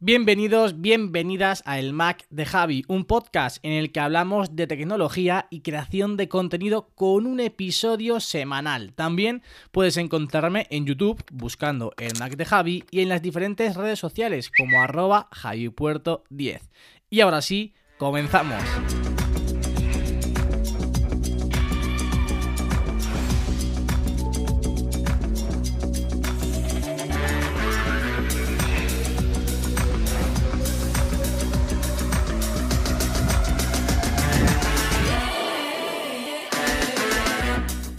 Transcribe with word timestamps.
Bienvenidos, 0.00 0.80
bienvenidas 0.80 1.64
a 1.66 1.80
El 1.80 1.92
Mac 1.92 2.24
de 2.30 2.46
Javi, 2.46 2.84
un 2.86 3.04
podcast 3.04 3.58
en 3.64 3.72
el 3.72 3.90
que 3.90 3.98
hablamos 3.98 4.54
de 4.54 4.68
tecnología 4.68 5.48
y 5.50 5.62
creación 5.62 6.16
de 6.16 6.28
contenido 6.28 6.90
con 6.94 7.26
un 7.26 7.40
episodio 7.40 8.20
semanal. 8.20 8.92
También 8.94 9.42
puedes 9.72 9.96
encontrarme 9.96 10.68
en 10.70 10.86
YouTube 10.86 11.24
buscando 11.32 11.94
El 11.98 12.16
Mac 12.20 12.36
de 12.36 12.44
Javi 12.44 12.84
y 12.92 13.00
en 13.00 13.08
las 13.08 13.22
diferentes 13.22 13.74
redes 13.74 13.98
sociales 13.98 14.52
como 14.56 14.80
arroba 14.80 15.28
javipuerto10. 15.32 16.60
Y 17.10 17.18
ahora 17.18 17.42
sí, 17.42 17.74
comenzamos. 17.98 18.62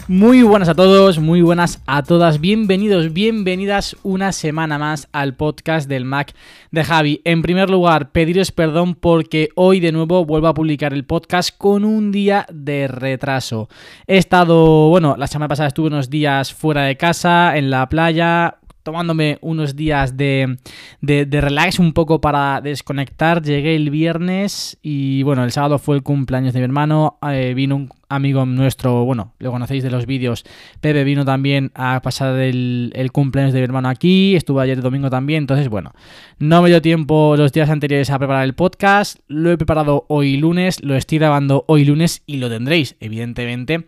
Muy 0.09 0.41
buenas 0.41 0.69
a 0.69 0.73
todos, 0.73 1.19
muy 1.19 1.43
buenas 1.43 1.83
a 1.85 2.01
todas, 2.01 2.41
bienvenidos, 2.41 3.13
bienvenidas 3.13 3.95
una 4.01 4.31
semana 4.31 4.79
más 4.79 5.07
al 5.11 5.35
podcast 5.35 5.87
del 5.87 6.03
Mac 6.03 6.33
de 6.71 6.83
Javi. 6.83 7.21
En 7.25 7.43
primer 7.43 7.69
lugar, 7.69 8.11
pediros 8.11 8.51
perdón 8.51 8.95
porque 8.95 9.49
hoy 9.53 9.79
de 9.79 9.91
nuevo 9.91 10.25
vuelvo 10.25 10.47
a 10.47 10.55
publicar 10.55 10.95
el 10.95 11.05
podcast 11.05 11.55
con 11.55 11.85
un 11.85 12.11
día 12.11 12.47
de 12.51 12.87
retraso. 12.87 13.69
He 14.07 14.17
estado, 14.17 14.89
bueno, 14.89 15.15
la 15.15 15.27
semana 15.27 15.47
pasada 15.47 15.67
estuve 15.67 15.89
unos 15.89 16.09
días 16.09 16.55
fuera 16.55 16.85
de 16.85 16.97
casa, 16.97 17.55
en 17.55 17.69
la 17.69 17.87
playa, 17.87 18.57
tomándome 18.81 19.37
unos 19.41 19.75
días 19.75 20.17
de, 20.17 20.57
de, 21.01 21.41
relax 21.41 21.77
un 21.77 21.93
poco 21.93 22.19
para 22.19 22.61
desconectar. 22.61 23.43
Llegué 23.43 23.75
el 23.75 23.91
viernes 23.91 24.79
y 24.81 25.21
bueno, 25.21 25.43
el 25.43 25.51
sábado 25.51 25.77
fue 25.77 25.97
el 25.97 26.01
cumpleaños 26.01 26.53
de 26.53 26.61
mi 26.61 26.63
hermano. 26.63 27.19
Eh, 27.21 27.53
vino 27.53 27.75
un 27.75 27.89
amigo 28.09 28.45
nuestro, 28.45 29.05
bueno, 29.05 29.33
lo 29.37 29.51
conocéis 29.51 29.83
de 29.83 29.91
los 29.91 30.07
vídeos, 30.07 30.43
Pepe 30.81 31.03
vino 31.03 31.23
también 31.25 31.71
a 31.75 32.01
pasar 32.01 32.37
el, 32.39 33.09
cumpleaños 33.13 33.53
de 33.53 33.59
mi 33.59 33.65
hermano 33.65 33.87
aquí, 33.87 34.35
estuvo 34.35 34.59
ayer 34.59 34.81
domingo 34.81 35.09
también, 35.09 35.43
entonces 35.43 35.69
bueno, 35.69 35.93
no 36.39 36.61
me 36.61 36.69
dio 36.69 36.81
tiempo 36.81 37.35
los 37.37 37.51
días 37.51 37.69
anteriores 37.69 38.09
a 38.09 38.17
preparar 38.17 38.43
el 38.45 38.55
podcast, 38.55 39.19
lo 39.27 39.51
he 39.51 39.57
preparado 39.57 40.05
hoy 40.09 40.37
lunes, 40.37 40.83
lo 40.83 40.95
estoy 40.95 41.19
grabando 41.19 41.65
hoy 41.67 41.85
lunes 41.85 42.23
y 42.25 42.37
lo 42.37 42.49
tendréis, 42.49 42.95
evidentemente, 42.99 43.85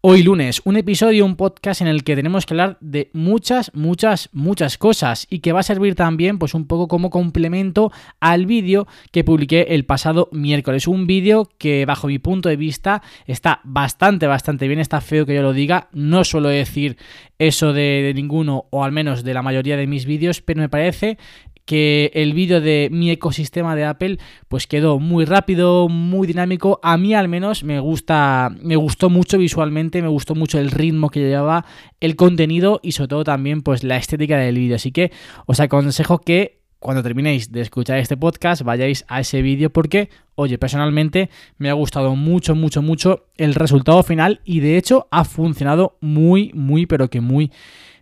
hoy 0.00 0.22
lunes, 0.22 0.62
un 0.64 0.76
episodio, 0.76 1.24
un 1.24 1.36
podcast 1.36 1.80
en 1.80 1.88
el 1.88 2.04
que 2.04 2.14
tenemos 2.14 2.46
que 2.46 2.54
hablar 2.54 2.78
de 2.80 3.10
muchas, 3.12 3.72
muchas, 3.74 4.28
muchas 4.32 4.78
cosas 4.78 5.26
y 5.28 5.40
que 5.40 5.52
va 5.52 5.60
a 5.60 5.64
servir 5.64 5.96
también 5.96 6.38
pues 6.38 6.54
un 6.54 6.66
poco 6.66 6.86
como 6.86 7.10
complemento 7.10 7.90
al 8.20 8.46
vídeo 8.46 8.86
que 9.10 9.24
publiqué 9.24 9.66
el 9.70 9.84
pasado 9.84 10.28
miércoles, 10.30 10.86
un 10.86 11.08
vídeo 11.08 11.48
que 11.58 11.86
bajo 11.86 12.06
mi 12.06 12.20
punto 12.20 12.48
de 12.48 12.56
vista 12.56 13.02
está 13.26 13.60
bastante, 13.64 14.26
bastante 14.26 14.68
bien. 14.68 14.80
Está 14.80 15.00
feo 15.00 15.26
que 15.26 15.34
yo 15.34 15.42
lo 15.42 15.52
diga. 15.52 15.88
No 15.92 16.24
suelo 16.24 16.48
decir 16.48 16.96
eso 17.38 17.72
de, 17.72 18.12
ninguno, 18.14 18.66
o 18.70 18.84
al 18.84 18.92
menos 18.92 19.24
de 19.24 19.34
la 19.34 19.42
mayoría 19.42 19.76
de 19.76 19.86
mis 19.86 20.06
vídeos, 20.06 20.40
pero 20.40 20.60
me 20.60 20.68
parece 20.68 21.18
que 21.64 22.10
el 22.12 22.34
vídeo 22.34 22.60
de 22.60 22.88
mi 22.92 23.10
ecosistema 23.10 23.74
de 23.74 23.84
Apple 23.84 24.18
pues 24.48 24.66
quedó 24.66 24.98
muy 24.98 25.24
rápido, 25.24 25.88
muy 25.88 26.26
dinámico. 26.26 26.78
A 26.82 26.98
mí 26.98 27.14
al 27.14 27.28
menos 27.28 27.64
me 27.64 27.80
gusta, 27.80 28.54
me 28.60 28.76
gustó 28.76 29.08
mucho 29.08 29.38
visualmente, 29.38 30.02
me 30.02 30.08
gustó 30.08 30.34
mucho 30.34 30.58
el 30.58 30.70
ritmo 30.70 31.08
que 31.08 31.20
llevaba, 31.20 31.64
el 32.00 32.16
contenido 32.16 32.80
y 32.82 32.92
sobre 32.92 33.08
todo 33.08 33.24
también 33.24 33.62
pues 33.62 33.82
la 33.82 33.96
estética 33.96 34.36
del 34.36 34.58
vídeo. 34.58 34.76
Así 34.76 34.92
que 34.92 35.10
os 35.46 35.58
aconsejo 35.58 36.18
que 36.18 36.63
cuando 36.84 37.02
terminéis 37.02 37.50
de 37.50 37.62
escuchar 37.62 37.96
este 37.96 38.14
podcast 38.14 38.60
vayáis 38.60 39.06
a 39.08 39.18
ese 39.18 39.40
vídeo 39.40 39.70
porque, 39.70 40.10
oye, 40.34 40.58
personalmente 40.58 41.30
me 41.56 41.70
ha 41.70 41.72
gustado 41.72 42.14
mucho, 42.14 42.54
mucho, 42.54 42.82
mucho 42.82 43.24
el 43.38 43.54
resultado 43.54 44.02
final 44.02 44.42
y 44.44 44.60
de 44.60 44.76
hecho 44.76 45.08
ha 45.10 45.24
funcionado 45.24 45.96
muy, 46.02 46.52
muy, 46.52 46.84
pero 46.84 47.08
que 47.08 47.22
muy 47.22 47.50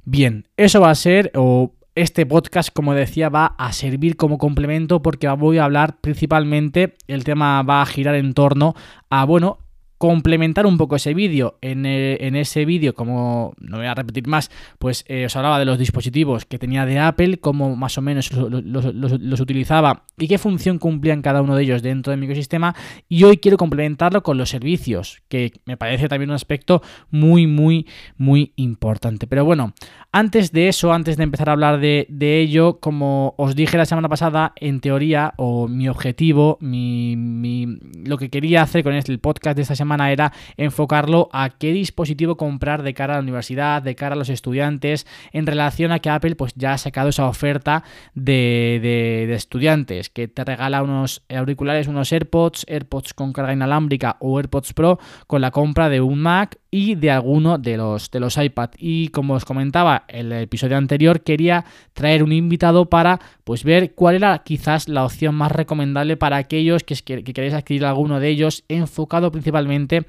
bien. 0.04 0.48
Eso 0.56 0.80
va 0.80 0.90
a 0.90 0.96
ser, 0.96 1.30
o 1.36 1.70
este 1.94 2.26
podcast, 2.26 2.70
como 2.72 2.92
decía, 2.92 3.28
va 3.28 3.54
a 3.56 3.72
servir 3.72 4.16
como 4.16 4.36
complemento 4.36 5.00
porque 5.00 5.28
voy 5.28 5.58
a 5.58 5.64
hablar 5.64 6.00
principalmente, 6.00 6.96
el 7.06 7.22
tema 7.22 7.62
va 7.62 7.82
a 7.82 7.86
girar 7.86 8.16
en 8.16 8.34
torno 8.34 8.74
a, 9.10 9.24
bueno, 9.24 9.58
complementar 10.02 10.66
un 10.66 10.78
poco 10.78 10.96
ese 10.96 11.14
vídeo. 11.14 11.58
En, 11.60 11.86
eh, 11.86 12.18
ese 12.40 12.64
vídeo, 12.64 12.92
como 12.92 13.54
no 13.60 13.76
voy 13.76 13.86
a 13.86 13.94
repetir 13.94 14.26
más, 14.26 14.50
pues 14.80 15.04
eh, 15.06 15.26
os 15.26 15.36
hablaba 15.36 15.60
de 15.60 15.64
los 15.64 15.78
dispositivos 15.78 16.44
que 16.44 16.58
tenía 16.58 16.84
de 16.84 16.98
Apple, 16.98 17.38
cómo 17.38 17.76
más 17.76 17.96
o 17.98 18.02
menos 18.02 18.32
los, 18.32 19.40
utilizaba 19.40 20.02
y 20.18 20.26
qué 20.26 20.38
función 20.38 20.80
cumplían 20.80 21.22
cada 21.22 21.40
uno 21.40 21.54
de 21.54 21.62
ellos 21.62 21.82
dentro 21.82 22.10
de 22.10 22.16
mi 22.16 22.26
ecosistema. 22.26 22.74
Y 23.08 23.22
hoy 23.22 23.36
quiero 23.36 23.56
complementarlo 23.56 24.24
con 24.24 24.38
los 24.38 24.50
servicios, 24.50 25.22
que 25.28 25.52
me 25.66 25.76
parece 25.76 26.08
también 26.08 26.30
un 26.30 26.34
aspecto 26.34 26.82
muy, 27.12 27.46
muy, 27.46 27.86
muy 28.16 28.54
importante. 28.56 29.28
Pero 29.28 29.44
bueno, 29.44 29.72
antes 30.10 30.50
de 30.50 30.66
eso, 30.66 30.92
antes 30.92 31.16
de 31.16 31.22
empezar 31.22 31.48
a 31.48 31.52
hablar 31.52 31.78
de, 31.78 32.06
ello, 32.40 32.80
como 32.80 33.36
os 33.38 33.54
dije 33.54 33.78
la 33.78 33.86
semana 33.86 34.08
pasada, 34.08 34.52
en 34.56 34.80
teoría, 34.80 35.34
o 35.36 35.68
mi 35.68 35.88
objetivo, 35.88 36.58
mi, 36.60 37.78
lo 38.04 38.18
que 38.18 38.30
quería 38.30 38.62
hacer 38.62 38.82
con 38.82 38.94
el 38.94 39.20
podcast 39.20 39.54
de 39.54 39.62
esta 39.62 39.76
semana, 39.76 39.91
era 40.00 40.32
enfocarlo 40.56 41.28
a 41.32 41.50
qué 41.50 41.72
dispositivo 41.72 42.36
comprar 42.36 42.82
de 42.82 42.94
cara 42.94 43.14
a 43.14 43.16
la 43.16 43.22
universidad, 43.22 43.82
de 43.82 43.94
cara 43.94 44.14
a 44.14 44.18
los 44.18 44.28
estudiantes, 44.28 45.06
en 45.32 45.46
relación 45.46 45.92
a 45.92 45.98
que 45.98 46.10
Apple 46.10 46.36
pues 46.36 46.52
ya 46.56 46.72
ha 46.72 46.78
sacado 46.78 47.10
esa 47.10 47.26
oferta 47.26 47.84
de, 48.14 48.78
de, 48.82 49.34
estudiantes, 49.34 50.10
que 50.10 50.28
te 50.28 50.44
regala 50.44 50.82
unos 50.82 51.22
auriculares, 51.28 51.88
unos 51.88 52.12
AirPods, 52.12 52.64
AirPods 52.68 53.14
con 53.14 53.32
carga 53.32 53.52
inalámbrica 53.52 54.16
o 54.20 54.38
AirPods 54.38 54.72
Pro 54.72 54.98
con 55.26 55.40
la 55.40 55.50
compra 55.50 55.88
de 55.88 56.00
un 56.00 56.20
Mac 56.20 56.58
y 56.74 56.94
de 56.94 57.10
alguno 57.10 57.58
de 57.58 57.76
los, 57.76 58.10
de 58.10 58.18
los 58.18 58.38
iPad. 58.38 58.70
Y 58.78 59.08
como 59.08 59.34
os 59.34 59.44
comentaba 59.44 60.04
en 60.08 60.32
el 60.32 60.42
episodio 60.42 60.78
anterior, 60.78 61.20
quería 61.20 61.66
traer 61.92 62.24
un 62.24 62.32
invitado 62.32 62.86
para 62.86 63.20
pues 63.44 63.62
ver 63.62 63.94
cuál 63.94 64.16
era 64.16 64.38
quizás 64.38 64.88
la 64.88 65.04
opción 65.04 65.34
más 65.34 65.52
recomendable 65.52 66.16
para 66.16 66.38
aquellos 66.38 66.82
que, 66.82 66.96
que 66.96 67.22
queréis 67.22 67.52
adquirir 67.52 67.84
alguno 67.84 68.18
de 68.18 68.30
ellos, 68.30 68.64
enfocado 68.68 69.30
principalmente 69.30 70.06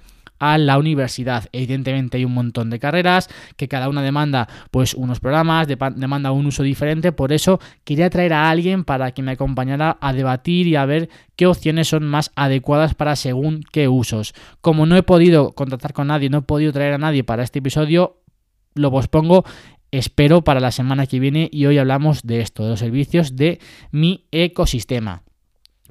a 0.51 0.57
la 0.57 0.77
universidad. 0.77 1.45
Evidentemente 1.53 2.17
hay 2.17 2.25
un 2.25 2.33
montón 2.33 2.69
de 2.69 2.77
carreras 2.77 3.29
que 3.55 3.69
cada 3.69 3.87
una 3.87 4.01
demanda 4.01 4.49
pues 4.71 4.93
unos 4.93 5.21
programas, 5.21 5.67
demanda 5.67 6.31
un 6.33 6.45
uso 6.45 6.63
diferente, 6.63 7.13
por 7.13 7.31
eso 7.31 7.61
quería 7.85 8.09
traer 8.09 8.33
a 8.33 8.49
alguien 8.49 8.83
para 8.83 9.11
que 9.13 9.21
me 9.21 9.31
acompañara 9.31 9.97
a 10.01 10.11
debatir 10.11 10.67
y 10.67 10.75
a 10.75 10.85
ver 10.85 11.09
qué 11.37 11.47
opciones 11.47 11.87
son 11.87 12.03
más 12.05 12.31
adecuadas 12.35 12.93
para 12.93 13.15
según 13.15 13.63
qué 13.71 13.87
usos. 13.87 14.33
Como 14.59 14.85
no 14.85 14.97
he 14.97 15.03
podido 15.03 15.53
contactar 15.53 15.93
con 15.93 16.07
nadie, 16.07 16.29
no 16.29 16.39
he 16.39 16.41
podido 16.41 16.73
traer 16.73 16.93
a 16.93 16.97
nadie 16.97 17.23
para 17.23 17.43
este 17.43 17.59
episodio, 17.59 18.17
lo 18.75 18.91
pospongo 18.91 19.45
espero 19.91 20.43
para 20.43 20.59
la 20.59 20.71
semana 20.71 21.05
que 21.05 21.19
viene 21.19 21.47
y 21.51 21.67
hoy 21.67 21.77
hablamos 21.77 22.23
de 22.23 22.41
esto, 22.41 22.63
de 22.63 22.71
los 22.71 22.79
servicios 22.79 23.35
de 23.35 23.59
mi 23.91 24.25
ecosistema. 24.31 25.22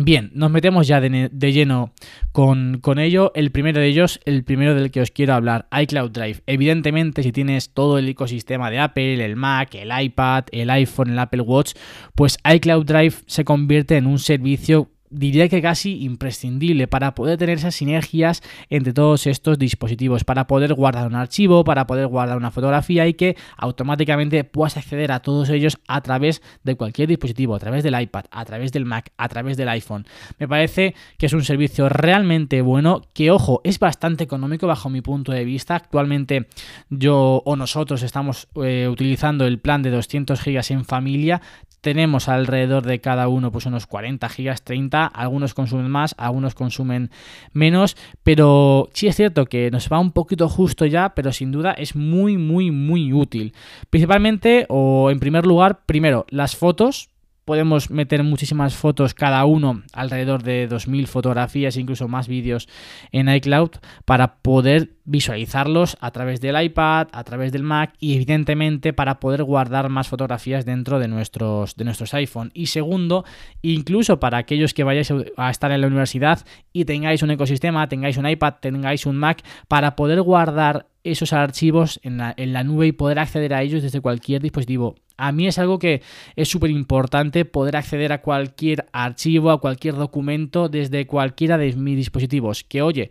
Bien, 0.04 0.30
nos 0.34 0.50
metemos 0.50 0.88
ya 0.88 1.00
de, 1.00 1.52
lleno 1.52 1.92
con, 2.32 2.78
con, 2.80 2.98
ello. 2.98 3.30
El 3.36 3.52
primero 3.52 3.80
de 3.80 3.86
ellos, 3.86 4.20
el 4.24 4.42
primero 4.42 4.74
del 4.74 4.90
que 4.90 5.00
os 5.00 5.12
quiero 5.12 5.34
hablar, 5.34 5.68
iCloud 5.70 6.10
Drive. 6.10 6.42
Evidentemente, 6.46 7.22
si 7.22 7.30
tienes 7.30 7.70
todo 7.70 7.98
el 7.98 8.08
ecosistema 8.08 8.70
de 8.70 8.80
Apple, 8.80 9.24
el 9.24 9.36
Mac, 9.36 9.76
el 9.76 9.90
iPad, 9.96 10.46
el 10.50 10.70
iPhone, 10.70 11.10
el 11.10 11.18
Apple 11.20 11.42
Watch, 11.42 11.74
pues 12.16 12.38
iCloud 12.44 12.84
Drive 12.84 13.14
se 13.26 13.44
convierte 13.44 13.96
en 13.96 14.06
un 14.06 14.18
servicio 14.18 14.90
diría 15.12 15.48
que 15.48 15.62
casi 15.62 16.02
imprescindible 16.02 16.88
para 16.88 17.14
poder 17.14 17.38
tener 17.38 17.58
esas 17.58 17.74
sinergias 17.74 18.42
entre 18.70 18.92
todos 18.92 19.26
estos 19.26 19.58
dispositivos, 19.58 20.24
para 20.24 20.46
poder 20.46 20.74
guardar 20.74 21.06
un 21.06 21.14
archivo, 21.14 21.64
para 21.64 21.86
poder 21.86 22.06
guardar 22.06 22.36
una 22.36 22.50
fotografía 22.50 23.06
y 23.06 23.14
que 23.14 23.36
automáticamente 23.56 24.44
puedas 24.44 24.76
acceder 24.76 25.12
a 25.12 25.20
todos 25.20 25.50
ellos 25.50 25.78
a 25.86 26.00
través 26.00 26.42
de 26.64 26.74
cualquier 26.74 27.08
dispositivo, 27.08 27.54
a 27.54 27.58
través 27.58 27.84
del 27.84 28.00
iPad, 28.00 28.24
a 28.30 28.44
través 28.44 28.72
del 28.72 28.84
Mac, 28.84 29.12
a 29.16 29.28
través 29.28 29.56
del 29.56 29.68
iPhone. 29.68 30.06
Me 30.38 30.48
parece 30.48 30.94
que 31.18 31.26
es 31.26 31.32
un 31.32 31.44
servicio 31.44 31.88
realmente 31.88 32.62
bueno, 32.62 33.02
que 33.14 33.30
ojo, 33.30 33.60
es 33.64 33.78
bastante 33.78 34.24
económico 34.24 34.66
bajo 34.66 34.88
mi 34.88 35.02
punto 35.02 35.32
de 35.32 35.44
vista. 35.44 35.76
Actualmente 35.76 36.46
yo 36.88 37.42
o 37.44 37.56
nosotros 37.56 38.02
estamos 38.02 38.48
eh, 38.62 38.88
utilizando 38.90 39.46
el 39.46 39.58
plan 39.58 39.82
de 39.82 39.90
200 39.90 40.42
GB 40.42 40.62
en 40.70 40.84
familia, 40.84 41.42
tenemos 41.82 42.28
alrededor 42.28 42.84
de 42.84 43.00
cada 43.00 43.28
uno 43.28 43.52
pues 43.52 43.66
unos 43.66 43.86
40 43.86 44.28
gigas, 44.30 44.62
30, 44.62 45.04
algunos 45.04 45.52
consumen 45.52 45.90
más, 45.90 46.14
algunos 46.16 46.54
consumen 46.54 47.10
menos, 47.52 47.96
pero 48.22 48.88
sí 48.94 49.08
es 49.08 49.16
cierto 49.16 49.44
que 49.44 49.70
nos 49.70 49.88
va 49.88 49.98
un 49.98 50.12
poquito 50.12 50.48
justo 50.48 50.86
ya, 50.86 51.14
pero 51.14 51.32
sin 51.32 51.52
duda 51.52 51.72
es 51.72 51.94
muy 51.94 52.38
muy 52.38 52.70
muy 52.70 53.12
útil. 53.12 53.52
Principalmente 53.90 54.64
o 54.68 55.10
en 55.10 55.20
primer 55.20 55.44
lugar, 55.44 55.80
primero, 55.84 56.24
las 56.30 56.56
fotos 56.56 57.11
podemos 57.44 57.90
meter 57.90 58.22
muchísimas 58.22 58.74
fotos 58.74 59.14
cada 59.14 59.44
uno, 59.44 59.82
alrededor 59.92 60.42
de 60.42 60.68
2.000 60.68 61.06
fotografías, 61.06 61.76
incluso 61.76 62.08
más 62.08 62.28
vídeos 62.28 62.68
en 63.10 63.28
iCloud, 63.28 63.70
para 64.04 64.36
poder 64.36 64.90
visualizarlos 65.04 65.96
a 66.00 66.10
través 66.12 66.40
del 66.40 66.62
iPad, 66.62 67.08
a 67.12 67.24
través 67.24 67.52
del 67.52 67.64
Mac 67.64 67.94
y 67.98 68.14
evidentemente 68.14 68.92
para 68.92 69.18
poder 69.18 69.42
guardar 69.42 69.88
más 69.88 70.08
fotografías 70.08 70.64
dentro 70.64 70.98
de 70.98 71.08
nuestros, 71.08 71.76
de 71.76 71.84
nuestros 71.84 72.14
iPhone. 72.14 72.50
Y 72.54 72.66
segundo, 72.66 73.24
incluso 73.62 74.20
para 74.20 74.38
aquellos 74.38 74.74
que 74.74 74.84
vayáis 74.84 75.12
a 75.36 75.50
estar 75.50 75.72
en 75.72 75.80
la 75.80 75.86
universidad 75.88 76.44
y 76.72 76.84
tengáis 76.84 77.22
un 77.22 77.32
ecosistema, 77.32 77.88
tengáis 77.88 78.16
un 78.16 78.28
iPad, 78.28 78.54
tengáis 78.60 79.06
un 79.06 79.16
Mac, 79.16 79.42
para 79.68 79.96
poder 79.96 80.22
guardar 80.22 80.86
esos 81.04 81.32
archivos 81.32 81.98
en 82.04 82.18
la, 82.18 82.32
en 82.36 82.52
la 82.52 82.62
nube 82.62 82.86
y 82.86 82.92
poder 82.92 83.18
acceder 83.18 83.54
a 83.54 83.62
ellos 83.62 83.82
desde 83.82 84.00
cualquier 84.00 84.40
dispositivo 84.40 84.94
a 85.16 85.32
mí 85.32 85.46
es 85.46 85.58
algo 85.58 85.78
que 85.78 86.02
es 86.36 86.48
súper 86.48 86.70
importante 86.70 87.44
poder 87.44 87.76
acceder 87.76 88.12
a 88.12 88.22
cualquier 88.22 88.86
archivo, 88.92 89.50
a 89.50 89.60
cualquier 89.60 89.94
documento 89.94 90.68
desde 90.68 91.06
cualquiera 91.06 91.58
de 91.58 91.72
mis 91.74 91.96
dispositivos. 91.96 92.64
Que 92.64 92.82
oye, 92.82 93.10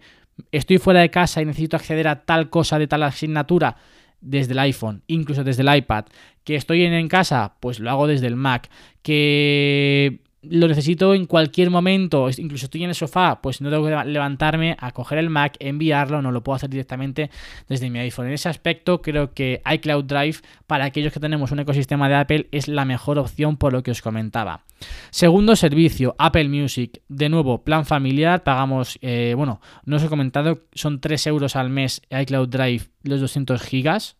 estoy 0.51 0.77
fuera 0.77 1.01
de 1.01 1.09
casa 1.09 1.41
y 1.41 1.45
necesito 1.45 1.75
acceder 1.77 2.07
a 2.07 2.23
tal 2.23 2.49
cosa 2.49 2.79
de 2.79 2.87
tal 2.87 3.03
asignatura 3.03 3.77
desde 4.19 4.53
el 4.53 4.59
iPhone, 4.59 5.03
incluso 5.07 5.43
desde 5.43 5.63
el 5.63 5.75
iPad. 5.75 6.05
Que 6.43 6.55
estoy 6.55 6.83
en, 6.85 6.93
en 6.93 7.07
casa, 7.07 7.55
pues 7.59 7.79
lo 7.79 7.89
hago 7.89 8.07
desde 8.07 8.27
el 8.27 8.35
Mac. 8.35 8.69
Que 9.01 10.21
lo 10.43 10.67
necesito 10.67 11.13
en 11.13 11.27
cualquier 11.27 11.69
momento, 11.69 12.27
incluso 12.35 12.65
estoy 12.65 12.83
en 12.83 12.89
el 12.89 12.95
sofá, 12.95 13.41
pues 13.41 13.61
no 13.61 13.69
tengo 13.69 13.85
que 13.85 14.09
levantarme 14.09 14.75
a 14.79 14.91
coger 14.91 15.19
el 15.19 15.29
Mac, 15.29 15.55
enviarlo, 15.59 16.21
no 16.21 16.31
lo 16.31 16.41
puedo 16.41 16.55
hacer 16.55 16.69
directamente 16.69 17.29
desde 17.69 17.89
mi 17.91 17.99
iPhone. 17.99 18.27
En 18.27 18.33
ese 18.33 18.49
aspecto 18.49 19.01
creo 19.01 19.33
que 19.33 19.61
iCloud 19.71 20.05
Drive 20.05 20.37
para 20.65 20.85
aquellos 20.85 21.13
que 21.13 21.19
tenemos 21.19 21.51
un 21.51 21.59
ecosistema 21.59 22.09
de 22.09 22.15
Apple 22.15 22.47
es 22.51 22.67
la 22.67 22.85
mejor 22.85 23.19
opción 23.19 23.55
por 23.57 23.71
lo 23.71 23.83
que 23.83 23.91
os 23.91 24.01
comentaba. 24.01 24.65
Segundo 25.11 25.55
servicio, 25.55 26.15
Apple 26.17 26.49
Music. 26.49 27.01
De 27.07 27.29
nuevo, 27.29 27.63
plan 27.63 27.85
familiar, 27.85 28.43
pagamos, 28.43 28.97
eh, 29.01 29.35
bueno, 29.37 29.61
no 29.85 29.97
os 29.97 30.03
he 30.03 30.07
comentado, 30.07 30.63
son 30.73 31.01
3 31.01 31.27
euros 31.27 31.55
al 31.55 31.69
mes 31.69 32.01
iCloud 32.09 32.49
Drive 32.49 32.85
los 33.03 33.21
200 33.21 33.61
gigas, 33.61 34.17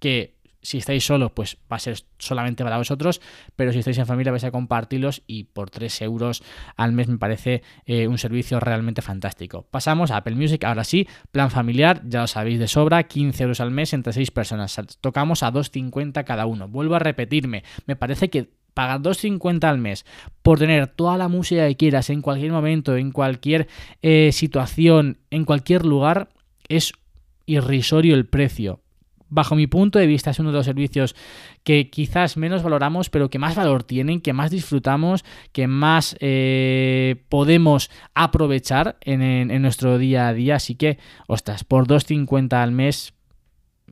que 0.00 0.37
si 0.62 0.78
estáis 0.78 1.04
solos, 1.04 1.32
pues 1.32 1.58
va 1.70 1.76
a 1.76 1.80
ser 1.80 1.98
solamente 2.18 2.64
para 2.64 2.78
vosotros, 2.78 3.20
pero 3.56 3.72
si 3.72 3.78
estáis 3.78 3.98
en 3.98 4.06
familia 4.06 4.32
vais 4.32 4.44
a 4.44 4.50
compartirlos 4.50 5.22
y 5.26 5.44
por 5.44 5.70
3 5.70 6.02
euros 6.02 6.42
al 6.76 6.92
mes 6.92 7.08
me 7.08 7.18
parece 7.18 7.62
eh, 7.86 8.08
un 8.08 8.18
servicio 8.18 8.60
realmente 8.60 9.02
fantástico. 9.02 9.66
Pasamos 9.70 10.10
a 10.10 10.18
Apple 10.18 10.34
Music, 10.34 10.64
ahora 10.64 10.84
sí, 10.84 11.06
plan 11.30 11.50
familiar, 11.50 12.02
ya 12.04 12.22
lo 12.22 12.26
sabéis 12.26 12.58
de 12.58 12.68
sobra, 12.68 13.04
15 13.04 13.42
euros 13.44 13.60
al 13.60 13.70
mes 13.70 13.92
entre 13.92 14.12
6 14.12 14.30
personas. 14.30 14.80
Tocamos 15.00 15.42
a 15.42 15.52
2,50 15.52 16.24
cada 16.24 16.46
uno. 16.46 16.68
Vuelvo 16.68 16.96
a 16.96 16.98
repetirme, 16.98 17.64
me 17.86 17.96
parece 17.96 18.28
que 18.28 18.50
pagar 18.74 19.00
2,50 19.00 19.64
al 19.64 19.78
mes 19.78 20.04
por 20.42 20.58
tener 20.58 20.86
toda 20.86 21.16
la 21.16 21.28
música 21.28 21.66
que 21.66 21.76
quieras 21.76 22.10
en 22.10 22.22
cualquier 22.22 22.52
momento, 22.52 22.96
en 22.96 23.10
cualquier 23.10 23.68
eh, 24.02 24.30
situación, 24.32 25.18
en 25.30 25.44
cualquier 25.44 25.84
lugar, 25.84 26.28
es 26.68 26.92
irrisorio 27.46 28.14
el 28.14 28.26
precio 28.26 28.80
bajo 29.28 29.54
mi 29.54 29.66
punto 29.66 29.98
de 29.98 30.06
vista, 30.06 30.30
es 30.30 30.38
uno 30.38 30.50
de 30.50 30.56
los 30.56 30.66
servicios 30.66 31.14
que 31.64 31.90
quizás 31.90 32.36
menos 32.36 32.62
valoramos, 32.62 33.10
pero 33.10 33.30
que 33.30 33.38
más 33.38 33.54
valor 33.54 33.82
tienen, 33.82 34.20
que 34.20 34.32
más 34.32 34.50
disfrutamos, 34.50 35.24
que 35.52 35.66
más 35.66 36.16
eh, 36.20 37.16
podemos 37.28 37.90
aprovechar 38.14 38.96
en, 39.00 39.22
en, 39.22 39.62
nuestro 39.62 39.98
día 39.98 40.28
a 40.28 40.34
día. 40.34 40.56
Así 40.56 40.74
que, 40.74 40.98
ostras, 41.26 41.64
por 41.64 41.86
2.50 41.86 42.54
al 42.54 42.72
mes, 42.72 43.14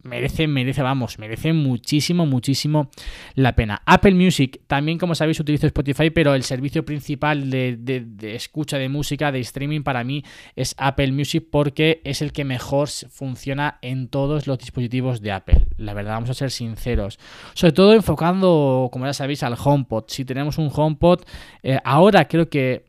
merece, 0.06 0.46
merece, 0.46 0.82
vamos, 0.82 1.18
merece 1.18 1.52
muchísimo, 1.52 2.26
muchísimo 2.26 2.90
la 3.34 3.54
pena. 3.54 3.82
Apple 3.86 4.14
Music, 4.14 4.60
también 4.66 4.98
como 4.98 5.14
sabéis 5.14 5.40
utilizo 5.40 5.66
Spotify, 5.66 6.10
pero 6.10 6.34
el 6.34 6.42
servicio 6.42 6.84
principal 6.84 7.50
de, 7.50 8.06
escucha 8.34 8.78
de 8.78 8.88
música, 8.88 9.32
de 9.32 9.40
streaming 9.40 9.82
para 9.82 10.04
mí 10.04 10.24
es 10.54 10.74
Apple 10.78 11.12
Music 11.12 11.46
porque 11.50 12.00
es 12.04 12.22
el 12.22 12.32
que 12.32 12.44
mejor 12.44 12.88
funciona 12.88 13.78
en 13.82 14.08
todos 14.08 14.46
los 14.46 14.58
dispositivos 14.58 15.20
de 15.20 15.32
Apple. 15.32 15.66
La 15.76 15.94
verdad, 15.94 16.14
vamos 16.14 16.30
a 16.30 16.34
ser 16.34 16.50
sinceros. 16.50 17.18
Sobre 17.54 17.72
todo 17.72 17.92
enfocando, 17.92 18.88
como 18.92 19.06
ya 19.06 19.12
sabéis, 19.12 19.42
al 19.42 19.56
HomePod. 19.62 20.04
Si 20.08 20.24
tenemos 20.24 20.58
un 20.58 20.70
HomePod, 20.74 21.22
eh, 21.62 21.78
ahora 21.84 22.26
creo 22.26 22.48
que 22.48 22.86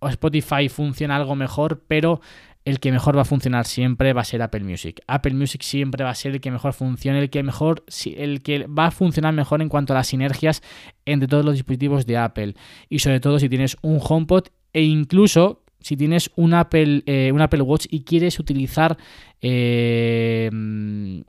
Spotify 0.00 0.68
funciona 0.68 1.16
algo 1.16 1.34
mejor, 1.34 1.84
pero 1.88 2.20
el 2.64 2.80
que 2.80 2.92
mejor 2.92 3.16
va 3.16 3.22
a 3.22 3.24
funcionar 3.24 3.66
siempre 3.66 4.12
va 4.12 4.20
a 4.20 4.24
ser 4.24 4.42
Apple 4.42 4.64
Music. 4.64 5.00
Apple 5.06 5.34
Music 5.34 5.62
siempre 5.62 6.04
va 6.04 6.10
a 6.10 6.14
ser 6.14 6.32
el 6.32 6.40
que 6.40 6.50
mejor 6.50 6.72
funcione, 6.72 7.18
el 7.18 7.30
que 7.30 7.42
mejor, 7.42 7.84
el 8.04 8.42
que 8.42 8.66
va 8.66 8.86
a 8.86 8.90
funcionar 8.90 9.32
mejor 9.34 9.62
en 9.62 9.68
cuanto 9.68 9.92
a 9.92 9.96
las 9.96 10.08
sinergias 10.08 10.62
entre 11.06 11.28
todos 11.28 11.44
los 11.44 11.54
dispositivos 11.54 12.06
de 12.06 12.18
Apple. 12.18 12.54
Y 12.88 12.98
sobre 12.98 13.20
todo 13.20 13.38
si 13.38 13.48
tienes 13.48 13.76
un 13.82 14.00
HomePod 14.02 14.48
e 14.72 14.82
incluso 14.82 15.62
si 15.80 15.96
tienes 15.96 16.30
un 16.36 16.54
Apple, 16.54 17.02
eh, 17.06 17.30
un 17.32 17.40
Apple 17.40 17.62
Watch 17.62 17.86
y 17.88 18.02
quieres 18.02 18.38
utilizar 18.40 18.98
eh, 19.40 20.50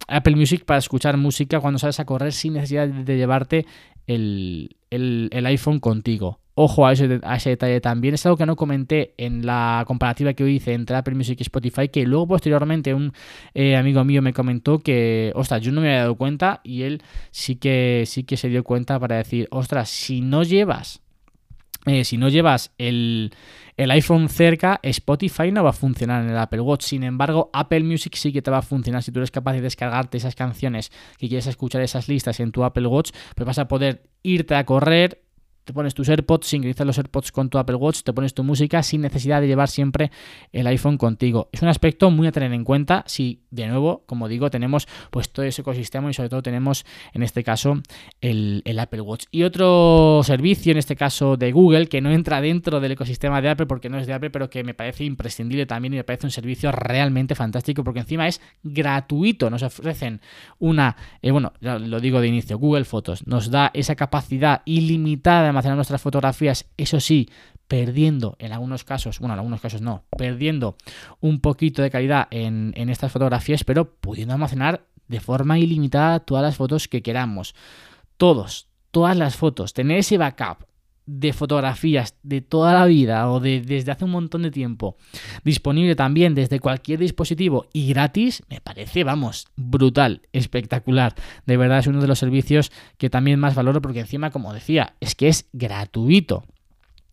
Apple 0.07 0.35
Music 0.35 0.65
para 0.65 0.79
escuchar 0.79 1.17
música 1.17 1.59
cuando 1.59 1.79
sales 1.79 1.99
a 1.99 2.05
correr 2.05 2.33
sin 2.33 2.53
necesidad 2.53 2.87
de 2.87 3.17
llevarte 3.17 3.65
el, 4.07 4.75
el 4.89 5.45
iPhone 5.45 5.79
contigo. 5.79 6.39
Ojo 6.61 6.85
a 6.85 6.91
ese, 6.91 7.07
detalle 7.07 7.79
también. 7.79 8.15
Es 8.15 8.25
algo 8.25 8.35
que 8.35 8.45
no 8.45 8.57
comenté 8.57 9.13
en 9.15 9.45
la 9.45 9.85
comparativa 9.87 10.33
que 10.33 10.45
hice 10.49 10.73
entre 10.73 10.97
Apple 10.97 11.15
Music 11.15 11.39
y 11.39 11.43
Spotify, 11.43 11.87
que 11.87 12.05
luego 12.05 12.27
posteriormente 12.27 12.93
un 12.93 13.13
eh, 13.53 13.77
amigo 13.77 14.03
mío 14.03 14.21
me 14.21 14.33
comentó 14.33 14.79
que, 14.79 15.31
ostras, 15.35 15.61
yo 15.61 15.71
no 15.71 15.79
me 15.79 15.87
había 15.87 16.01
dado 16.01 16.15
cuenta 16.15 16.59
y 16.65 16.81
él 16.81 17.01
sí 17.31 17.55
que, 17.55 18.03
sí 18.05 18.25
que 18.25 18.35
se 18.35 18.49
dio 18.49 18.65
cuenta 18.65 18.99
para 18.99 19.15
decir, 19.15 19.47
ostras, 19.51 19.89
si 19.89 20.19
no 20.19 20.43
llevas, 20.43 21.01
eh, 21.85 22.03
si 22.03 22.17
no 22.17 22.27
llevas 22.27 22.73
el, 22.77 23.31
el 23.77 23.91
iPhone 23.91 24.27
cerca, 24.27 24.81
Spotify 24.83 25.53
no 25.53 25.63
va 25.63 25.69
a 25.69 25.71
funcionar 25.71 26.25
en 26.25 26.31
el 26.31 26.37
Apple 26.37 26.59
Watch. 26.59 26.83
Sin 26.83 27.03
embargo, 27.03 27.49
Apple 27.53 27.85
Music 27.85 28.15
sí 28.15 28.33
que 28.33 28.41
te 28.41 28.51
va 28.51 28.57
a 28.57 28.63
funcionar. 28.63 29.01
Si 29.01 29.13
tú 29.13 29.19
eres 29.19 29.31
capaz 29.31 29.53
de 29.53 29.61
descargarte 29.61 30.17
esas 30.17 30.35
canciones 30.35 30.91
que 31.17 31.29
quieres 31.29 31.47
escuchar 31.47 31.81
esas 31.83 32.09
listas 32.09 32.41
en 32.41 32.51
tu 32.51 32.65
Apple 32.65 32.87
Watch, 32.87 33.11
pues 33.33 33.47
vas 33.47 33.59
a 33.59 33.69
poder 33.69 34.03
irte 34.23 34.55
a 34.55 34.65
correr, 34.65 35.21
te 35.69 35.73
pones 35.73 35.93
tus 35.93 36.09
AirPods, 36.09 36.47
sincronizas 36.47 36.87
los 36.87 36.97
AirPods 36.97 37.31
con 37.31 37.51
tu 37.51 37.59
Apple 37.59 37.75
Watch, 37.75 38.01
te 38.01 38.11
pones 38.11 38.33
tu 38.33 38.43
música 38.43 38.81
sin 38.81 39.01
necesidad 39.01 39.39
de 39.39 39.45
llevar 39.45 39.67
siempre 39.67 40.09
el 40.51 40.65
iPhone 40.65 40.97
contigo. 40.97 41.47
Es 41.51 41.61
un 41.61 41.67
aspecto 41.67 42.09
muy 42.09 42.25
a 42.25 42.31
tener 42.31 42.51
en 42.53 42.63
cuenta 42.63 43.03
si, 43.05 43.43
de 43.51 43.67
nuevo, 43.67 44.01
como 44.07 44.27
digo, 44.27 44.49
tenemos 44.49 44.87
pues 45.11 45.29
todo 45.29 45.45
ese 45.45 45.61
ecosistema 45.61 46.09
y 46.09 46.15
sobre 46.15 46.29
todo 46.29 46.41
tenemos 46.41 46.87
en 47.13 47.21
este 47.21 47.43
caso 47.43 47.83
el, 48.19 48.63
Apple 48.79 49.01
Watch. 49.01 49.25
Y 49.29 49.43
otro 49.43 50.21
servicio, 50.23 50.71
en 50.71 50.79
este 50.79 50.95
caso 50.95 51.37
de 51.37 51.51
Google, 51.51 51.87
que 51.87 52.01
no 52.01 52.09
entra 52.09 52.41
dentro 52.41 52.79
del 52.79 52.93
ecosistema 52.93 53.39
de 53.39 53.49
Apple 53.49 53.67
porque 53.67 53.89
no 53.89 53.99
es 53.99 54.07
de 54.07 54.13
Apple, 54.13 54.31
pero 54.31 54.49
que 54.49 54.63
me 54.63 54.73
parece 54.73 55.03
imprescindible 55.03 55.67
también 55.67 55.93
y 55.93 55.97
me 55.97 56.03
parece 56.03 56.25
un 56.25 56.31
servicio 56.31 56.71
realmente 56.71 57.35
fantástico 57.35 57.83
porque 57.83 57.99
encima 57.99 58.27
es 58.27 58.41
gratuito. 58.63 59.51
Nos 59.51 59.61
ofrecen 59.61 60.19
una, 60.57 60.97
eh, 61.21 61.29
bueno, 61.29 61.53
lo 61.61 61.99
digo 61.99 62.21
de 62.21 62.27
inicio, 62.27 62.57
Google 62.57 62.85
Fotos 62.85 63.27
nos 63.27 63.51
da 63.51 63.69
esa 63.75 63.93
capacidad 63.95 64.63
ilimitada 64.65 65.45
de 65.45 65.58
almacenar 65.59 65.75
nuestras 65.75 66.01
fotografías, 66.01 66.65
eso 66.77 66.99
sí, 66.99 67.29
perdiendo 67.67 68.35
en 68.39 68.51
algunos 68.53 68.83
casos, 68.83 69.19
bueno, 69.19 69.33
en 69.33 69.39
algunos 69.39 69.61
casos 69.61 69.81
no, 69.81 70.03
perdiendo 70.17 70.75
un 71.19 71.39
poquito 71.39 71.81
de 71.81 71.91
calidad 71.91 72.27
en, 72.31 72.73
estas 72.89 73.11
fotografías, 73.11 73.63
pero 73.63 73.91
pudiendo 73.91 74.33
almacenar 74.33 74.85
de 75.07 75.19
forma 75.19 75.59
ilimitada 75.59 76.19
todas 76.19 76.43
las 76.43 76.55
fotos 76.55 76.87
que 76.87 77.01
queramos. 77.01 77.55
Todos, 78.17 78.67
todas 78.91 79.17
las 79.17 79.35
fotos, 79.35 79.73
tener 79.73 79.99
ese 79.99 80.17
backup 80.17 80.68
de 81.09 81.33
fotografías 81.33 82.15
de 82.21 82.41
toda 82.41 82.71
la 82.73 82.85
vida 82.85 83.31
o 83.31 83.39
de 83.39 83.61
desde 83.61 83.91
hace 83.91 84.05
un 84.05 84.11
montón 84.11 84.43
de 84.43 84.51
tiempo 84.51 84.95
disponible 85.43 85.95
también 85.95 86.35
desde 86.35 86.59
cualquier 86.59 86.99
dispositivo 86.99 87.65
y 87.73 87.89
gratis, 87.89 88.43
me 88.47 88.61
parece, 88.61 89.03
vamos, 89.03 89.47
brutal, 89.55 90.21
espectacular. 90.33 91.15
De 91.47 91.57
verdad 91.57 91.79
es 91.79 91.87
uno 91.87 92.01
de 92.01 92.07
los 92.07 92.19
servicios 92.19 92.71
que 92.97 93.09
también 93.09 93.39
más 93.39 93.55
valoro 93.55 93.81
porque 93.81 94.01
encima, 94.01 94.29
como 94.29 94.53
decía, 94.53 94.93
es 94.99 95.15
que 95.15 95.29
es 95.29 95.47
gratuito. 95.51 96.43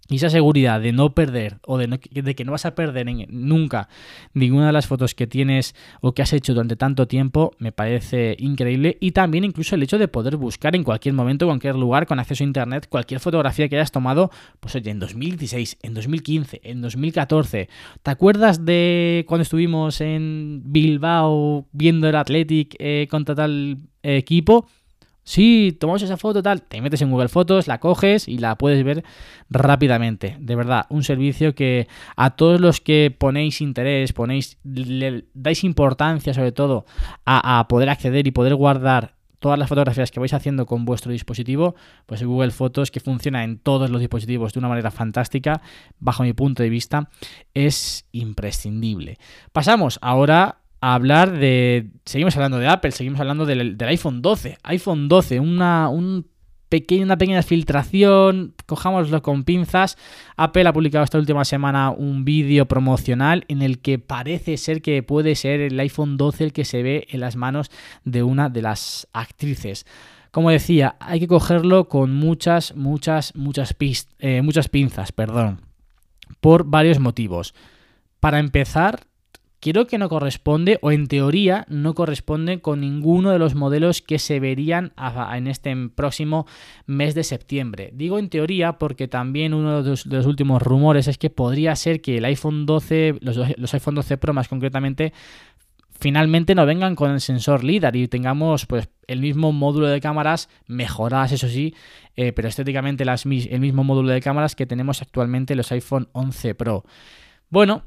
Y 0.08 0.16
esa 0.16 0.30
seguridad 0.30 0.80
de 0.80 0.92
no 0.92 1.14
perder 1.14 1.58
o 1.66 1.78
de, 1.78 1.98
que 2.34 2.44
no 2.44 2.52
vas 2.52 2.66
a 2.66 2.74
perder 2.74 3.06
nunca 3.28 3.88
ninguna 4.34 4.68
de 4.68 4.72
las 4.72 4.86
fotos 4.86 5.14
que 5.14 5.26
tienes 5.26 5.74
o 6.00 6.12
que 6.12 6.22
has 6.22 6.32
hecho 6.32 6.54
durante 6.54 6.76
tanto 6.76 7.08
tiempo 7.08 7.52
me 7.58 7.72
parece 7.72 8.36
increíble. 8.38 8.96
Y 9.00 9.12
también 9.12 9.44
incluso 9.44 9.74
el 9.74 9.82
hecho 9.82 9.98
de 9.98 10.08
poder 10.08 10.36
buscar 10.36 10.76
en 10.76 10.84
cualquier 10.84 11.14
momento, 11.14 11.44
en 11.44 11.50
cualquier 11.50 11.76
lugar, 11.76 12.06
con 12.06 12.18
acceso 12.18 12.44
a 12.44 12.46
internet, 12.46 12.86
cualquier 12.88 13.20
fotografía 13.20 13.68
que 13.68 13.76
hayas 13.76 13.92
tomado, 13.92 14.30
pues 14.60 14.74
oye, 14.76 14.90
en 14.90 14.98
2016, 14.98 15.78
en 15.82 15.94
2015, 15.94 16.60
en 16.62 16.80
2014. 16.80 17.68
¿Te 18.02 18.10
acuerdas 18.10 18.64
de 18.64 19.24
cuando 19.26 19.42
estuvimos 19.42 20.00
en 20.00 20.62
Bilbao 20.64 21.66
viendo 21.72 22.08
el 22.08 22.16
Athletic 22.16 22.76
eh, 22.78 23.06
contra 23.10 23.34
tal 23.34 23.78
equipo? 24.02 24.66
Sí, 25.26 25.76
tomamos 25.80 26.02
esa 26.02 26.16
foto, 26.16 26.40
tal, 26.40 26.62
te 26.62 26.80
metes 26.80 27.02
en 27.02 27.10
Google 27.10 27.28
Fotos, 27.28 27.66
la 27.66 27.80
coges 27.80 28.28
y 28.28 28.38
la 28.38 28.54
puedes 28.54 28.84
ver 28.84 29.02
rápidamente. 29.50 30.36
De 30.38 30.54
verdad, 30.54 30.86
un 30.88 31.02
servicio 31.02 31.52
que 31.52 31.88
a 32.14 32.36
todos 32.36 32.60
los 32.60 32.80
que 32.80 33.12
ponéis 33.16 33.60
interés, 33.60 34.12
ponéis, 34.12 34.56
le 34.62 35.24
dais 35.34 35.64
importancia 35.64 36.32
sobre 36.32 36.52
todo 36.52 36.86
a, 37.24 37.66
poder 37.68 37.88
acceder 37.88 38.24
y 38.28 38.30
poder 38.30 38.54
guardar 38.54 39.16
todas 39.40 39.58
las 39.58 39.68
fotografías 39.68 40.12
que 40.12 40.20
vais 40.20 40.32
haciendo 40.32 40.64
con 40.64 40.84
vuestro 40.84 41.10
dispositivo, 41.10 41.74
pues 42.06 42.22
Google 42.22 42.52
Fotos, 42.52 42.92
que 42.92 43.00
funciona 43.00 43.42
en 43.42 43.58
todos 43.58 43.90
los 43.90 44.00
dispositivos 44.00 44.52
de 44.52 44.60
una 44.60 44.68
manera 44.68 44.92
fantástica, 44.92 45.60
bajo 45.98 46.22
mi 46.22 46.34
punto 46.34 46.62
de 46.62 46.70
vista, 46.70 47.10
es 47.52 48.06
imprescindible. 48.12 49.18
Pasamos 49.52 49.98
ahora 50.02 50.60
a 50.80 50.94
hablar 50.94 51.36
de... 51.36 51.90
Seguimos 52.04 52.36
hablando 52.36 52.58
de 52.58 52.68
Apple, 52.68 52.92
seguimos 52.92 53.20
hablando 53.20 53.46
del, 53.46 53.76
iPhone 53.80 54.22
12. 54.22 54.58
iPhone 54.62 55.08
12, 55.08 55.40
una, 55.40 55.88
un 55.88 56.26
una 57.00 57.16
pequeña 57.16 57.42
filtración, 57.42 58.54
cojámoslo 58.66 59.22
con 59.22 59.44
pinzas. 59.44 59.96
Apple 60.36 60.68
ha 60.68 60.72
publicado 60.72 61.04
esta 61.04 61.18
última 61.18 61.44
semana 61.44 61.90
un 61.90 62.24
vídeo 62.24 62.66
promocional 62.66 63.44
en 63.48 63.62
el 63.62 63.78
que 63.78 63.98
parece 63.98 64.56
ser 64.56 64.82
que 64.82 65.02
puede 65.02 65.36
ser 65.36 65.60
el 65.60 65.78
iPhone 65.78 66.16
12 66.16 66.44
el 66.44 66.52
que 66.52 66.64
se 66.64 66.82
ve 66.82 67.06
en 67.10 67.20
las 67.20 67.36
manos 67.36 67.70
de 68.04 68.22
una 68.22 68.48
de 68.48 68.62
las 68.62 69.08
actrices. 69.12 69.86
Como 70.32 70.50
decía, 70.50 70.96
hay 71.00 71.20
que 71.20 71.28
cogerlo 71.28 71.88
con 71.88 72.12
muchas, 72.12 72.74
muchas, 72.74 73.34
muchas, 73.36 73.74
eh, 74.18 74.42
muchas 74.42 74.68
pinzas, 74.68 75.12
perdón, 75.12 75.62
por 76.40 76.64
varios 76.64 76.98
motivos. 76.98 77.54
Para 78.20 78.38
empezar, 78.38 79.06
Quiero 79.58 79.86
que 79.86 79.96
no 79.98 80.08
corresponde, 80.08 80.78
o 80.82 80.92
en 80.92 81.06
teoría 81.06 81.64
no 81.68 81.94
corresponde 81.94 82.60
con 82.60 82.80
ninguno 82.80 83.30
de 83.30 83.38
los 83.38 83.54
modelos 83.54 84.02
que 84.02 84.18
se 84.18 84.38
verían 84.38 84.92
en 85.32 85.46
este 85.46 85.74
próximo 85.94 86.46
mes 86.84 87.14
de 87.14 87.24
septiembre. 87.24 87.90
Digo 87.94 88.18
en 88.18 88.28
teoría 88.28 88.74
porque 88.74 89.08
también 89.08 89.54
uno 89.54 89.82
de 89.82 89.90
los, 89.90 90.26
últimos 90.26 90.62
rumores 90.62 91.08
es 91.08 91.16
que 91.16 91.30
podría 91.30 91.74
ser 91.74 92.02
que 92.02 92.18
el 92.18 92.26
iPhone 92.26 92.66
12, 92.66 93.16
los, 93.20 93.74
iPhone 93.74 93.94
12 93.94 94.18
Pro 94.18 94.34
más 94.34 94.48
concretamente, 94.48 95.14
finalmente 95.98 96.54
no 96.54 96.66
vengan 96.66 96.94
con 96.94 97.10
el 97.10 97.22
sensor 97.22 97.64
LIDAR 97.64 97.96
y 97.96 98.08
tengamos 98.08 98.66
pues 98.66 98.90
el 99.06 99.20
mismo 99.20 99.52
módulo 99.52 99.86
de 99.86 100.02
cámaras 100.02 100.50
mejoradas, 100.66 101.32
eso 101.32 101.48
sí, 101.48 101.74
eh, 102.14 102.32
pero 102.34 102.48
estéticamente 102.48 103.04
el 103.04 103.60
mismo 103.60 103.84
módulo 103.84 104.10
de 104.10 104.20
cámaras 104.20 104.54
que 104.54 104.66
tenemos 104.66 105.00
actualmente 105.00 105.56
los 105.56 105.72
iPhone 105.72 106.08
11 106.12 106.54
Pro. 106.54 106.84
Bueno, 107.48 107.84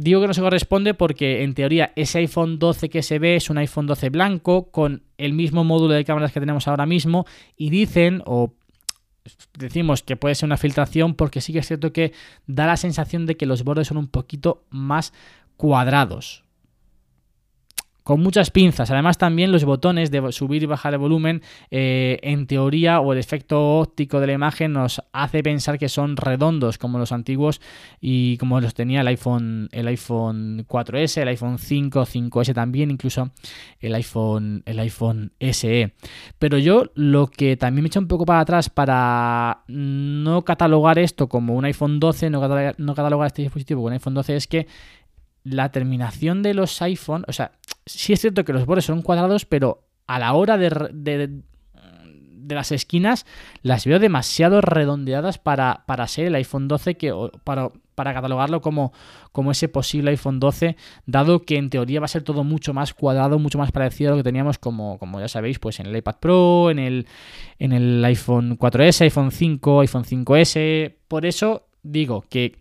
Digo 0.00 0.20
que 0.20 0.28
no 0.28 0.34
se 0.34 0.42
corresponde 0.42 0.94
porque 0.94 1.42
en 1.42 1.54
teoría 1.54 1.92
ese 1.96 2.20
iPhone 2.20 2.60
12 2.60 2.88
que 2.88 3.02
se 3.02 3.18
ve 3.18 3.34
es 3.34 3.50
un 3.50 3.58
iPhone 3.58 3.88
12 3.88 4.10
blanco 4.10 4.70
con 4.70 5.02
el 5.16 5.32
mismo 5.32 5.64
módulo 5.64 5.94
de 5.94 6.04
cámaras 6.04 6.30
que 6.30 6.38
tenemos 6.38 6.68
ahora 6.68 6.86
mismo 6.86 7.26
y 7.56 7.70
dicen 7.70 8.22
o 8.24 8.54
decimos 9.58 10.04
que 10.04 10.14
puede 10.14 10.36
ser 10.36 10.46
una 10.46 10.56
filtración 10.56 11.14
porque 11.14 11.40
sí 11.40 11.52
que 11.52 11.58
es 11.58 11.66
cierto 11.66 11.92
que 11.92 12.12
da 12.46 12.68
la 12.68 12.76
sensación 12.76 13.26
de 13.26 13.36
que 13.36 13.46
los 13.46 13.64
bordes 13.64 13.88
son 13.88 13.96
un 13.96 14.06
poquito 14.06 14.62
más 14.70 15.12
cuadrados 15.56 16.44
con 18.08 18.22
muchas 18.22 18.50
pinzas. 18.50 18.90
Además 18.90 19.18
también 19.18 19.52
los 19.52 19.66
botones 19.66 20.10
de 20.10 20.32
subir 20.32 20.62
y 20.62 20.66
bajar 20.66 20.94
el 20.94 20.98
volumen, 20.98 21.42
eh, 21.70 22.18
en 22.22 22.46
teoría 22.46 23.00
o 23.00 23.12
el 23.12 23.18
efecto 23.18 23.80
óptico 23.80 24.18
de 24.18 24.28
la 24.28 24.32
imagen 24.32 24.72
nos 24.72 25.02
hace 25.12 25.42
pensar 25.42 25.78
que 25.78 25.90
son 25.90 26.16
redondos 26.16 26.78
como 26.78 26.98
los 26.98 27.12
antiguos 27.12 27.60
y 28.00 28.38
como 28.38 28.62
los 28.62 28.72
tenía 28.72 29.02
el 29.02 29.08
iPhone, 29.08 29.68
el 29.72 29.88
iPhone 29.88 30.64
4S, 30.66 31.20
el 31.20 31.28
iPhone 31.28 31.58
5, 31.58 32.06
5S 32.06 32.54
también, 32.54 32.90
incluso 32.90 33.30
el 33.78 33.94
iPhone, 33.94 34.62
el 34.64 34.78
iPhone 34.78 35.32
SE. 35.38 35.92
Pero 36.38 36.56
yo 36.56 36.84
lo 36.94 37.26
que 37.26 37.58
también 37.58 37.82
me 37.82 37.88
echa 37.88 38.00
un 38.00 38.08
poco 38.08 38.24
para 38.24 38.40
atrás 38.40 38.70
para 38.70 39.64
no 39.68 40.46
catalogar 40.46 40.98
esto 40.98 41.28
como 41.28 41.56
un 41.56 41.66
iPhone 41.66 42.00
12, 42.00 42.30
no 42.30 42.40
catalogar, 42.40 42.74
no 42.78 42.94
catalogar 42.94 43.26
este 43.26 43.42
dispositivo 43.42 43.80
como 43.80 43.88
un 43.88 43.92
iPhone 43.92 44.14
12 44.14 44.34
es 44.34 44.46
que 44.46 44.66
la 45.50 45.70
terminación 45.70 46.42
de 46.42 46.54
los 46.54 46.80
iPhone, 46.82 47.24
o 47.28 47.32
sea, 47.32 47.52
sí 47.86 48.12
es 48.12 48.20
cierto 48.20 48.44
que 48.44 48.52
los 48.52 48.66
bordes 48.66 48.84
son 48.84 49.02
cuadrados, 49.02 49.44
pero 49.44 49.84
a 50.06 50.18
la 50.18 50.32
hora 50.32 50.56
de, 50.56 50.70
de, 50.92 52.54
las 52.54 52.72
esquinas 52.72 53.26
las 53.62 53.84
veo 53.84 53.98
demasiado 53.98 54.60
redondeadas 54.62 55.38
para, 55.38 55.84
para 55.86 56.08
ser 56.08 56.26
el 56.26 56.34
iPhone 56.34 56.66
12, 56.66 56.96
que, 56.96 57.12
para, 57.44 57.68
para 57.94 58.14
catalogarlo 58.14 58.60
como, 58.60 58.92
como 59.32 59.50
ese 59.50 59.68
posible 59.68 60.10
iPhone 60.12 60.40
12, 60.40 60.76
dado 61.04 61.42
que 61.42 61.56
en 61.56 61.68
teoría 61.68 62.00
va 62.00 62.06
a 62.06 62.08
ser 62.08 62.22
todo 62.22 62.44
mucho 62.44 62.72
más 62.72 62.94
cuadrado, 62.94 63.38
mucho 63.38 63.58
más 63.58 63.72
parecido 63.72 64.10
a 64.10 64.12
lo 64.12 64.18
que 64.18 64.22
teníamos 64.24 64.56
como, 64.58 64.98
como 64.98 65.20
ya 65.20 65.28
sabéis, 65.28 65.58
pues 65.58 65.80
en 65.80 65.86
el 65.86 65.96
iPad 65.96 66.16
Pro, 66.20 66.70
en 66.70 66.78
el, 66.78 67.06
en 67.58 67.72
el 67.72 68.04
iPhone 68.04 68.56
4S, 68.58 69.02
iPhone 69.02 69.30
5, 69.30 69.80
iPhone 69.80 70.04
5S. 70.04 70.94
Por 71.08 71.26
eso 71.26 71.66
digo 71.82 72.24
que 72.30 72.56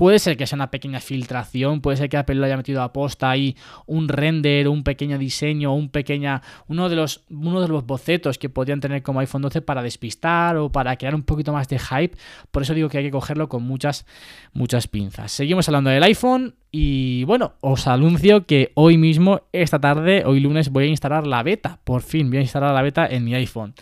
Puede 0.00 0.18
ser 0.18 0.38
que 0.38 0.46
sea 0.46 0.56
una 0.56 0.70
pequeña 0.70 0.98
filtración, 0.98 1.82
puede 1.82 1.98
ser 1.98 2.08
que 2.08 2.16
Apple 2.16 2.36
lo 2.36 2.46
haya 2.46 2.56
metido 2.56 2.80
a 2.80 2.90
posta 2.90 3.28
ahí 3.28 3.54
un 3.84 4.08
render, 4.08 4.66
un 4.66 4.82
pequeño 4.82 5.18
diseño, 5.18 5.74
un 5.74 5.90
pequeña, 5.90 6.40
uno 6.68 6.88
de 6.88 6.96
los, 6.96 7.26
uno 7.28 7.60
de 7.60 7.68
los 7.68 7.84
bocetos 7.84 8.38
que 8.38 8.48
podrían 8.48 8.80
tener 8.80 9.02
como 9.02 9.20
iPhone 9.20 9.42
12 9.42 9.60
para 9.60 9.82
despistar 9.82 10.56
o 10.56 10.72
para 10.72 10.96
crear 10.96 11.14
un 11.14 11.22
poquito 11.22 11.52
más 11.52 11.68
de 11.68 11.78
hype. 11.78 12.16
Por 12.50 12.62
eso 12.62 12.72
digo 12.72 12.88
que 12.88 12.96
hay 12.96 13.04
que 13.04 13.10
cogerlo 13.10 13.50
con 13.50 13.62
muchas, 13.62 14.06
muchas 14.54 14.88
pinzas. 14.88 15.32
Seguimos 15.32 15.68
hablando 15.68 15.90
del 15.90 16.02
iPhone 16.02 16.54
y 16.70 17.24
bueno, 17.24 17.52
os 17.60 17.86
anuncio 17.86 18.46
que 18.46 18.72
hoy 18.76 18.96
mismo, 18.96 19.42
esta 19.52 19.80
tarde, 19.80 20.22
hoy 20.24 20.40
lunes, 20.40 20.70
voy 20.70 20.84
a 20.84 20.86
instalar 20.86 21.26
la 21.26 21.42
beta. 21.42 21.78
Por 21.84 22.00
fin 22.00 22.30
voy 22.30 22.38
a 22.38 22.40
instalar 22.40 22.72
la 22.72 22.80
beta 22.80 23.06
en 23.06 23.22
mi 23.22 23.34
iPhone. 23.34 23.74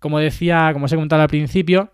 Como 0.00 0.18
decía, 0.18 0.68
como 0.74 0.84
os 0.84 0.92
he 0.92 0.96
comentado 0.96 1.22
al 1.22 1.28
principio, 1.28 1.92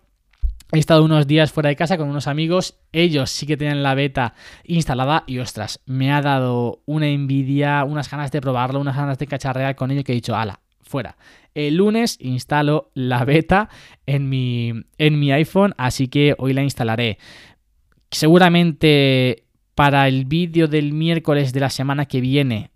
He 0.71 0.77
estado 0.77 1.03
unos 1.03 1.25
días 1.25 1.51
fuera 1.51 1.69
de 1.69 1.75
casa 1.75 1.97
con 1.97 2.09
unos 2.09 2.27
amigos, 2.27 2.79
ellos 2.91 3.31
sí 3.31 3.47
que 3.47 3.57
tienen 3.57 3.81
la 3.81 3.95
beta 3.95 4.35
instalada 4.63 5.23
y 5.25 5.39
ostras, 5.39 5.79
me 5.87 6.11
ha 6.11 6.21
dado 6.21 6.83
una 6.85 7.07
envidia, 7.07 7.83
unas 7.85 8.11
ganas 8.11 8.31
de 8.31 8.39
probarlo, 8.39 8.79
unas 8.79 8.95
ganas 8.95 9.17
de 9.17 9.25
cacharrear 9.25 9.75
con 9.75 9.89
ello 9.89 10.03
que 10.03 10.11
he 10.11 10.15
dicho, 10.15 10.35
ala, 10.35 10.59
fuera. 10.79 11.17
El 11.55 11.77
lunes 11.77 12.17
instalo 12.21 12.91
la 12.93 13.25
beta 13.25 13.69
en 14.05 14.29
mi, 14.29 14.71
en 14.99 15.19
mi 15.19 15.31
iPhone, 15.31 15.73
así 15.75 16.07
que 16.07 16.35
hoy 16.37 16.53
la 16.53 16.61
instalaré. 16.61 17.17
Seguramente 18.11 19.45
para 19.73 20.07
el 20.07 20.25
vídeo 20.25 20.67
del 20.67 20.93
miércoles 20.93 21.51
de 21.51 21.61
la 21.61 21.71
semana 21.71 22.05
que 22.05 22.21
viene 22.21 22.69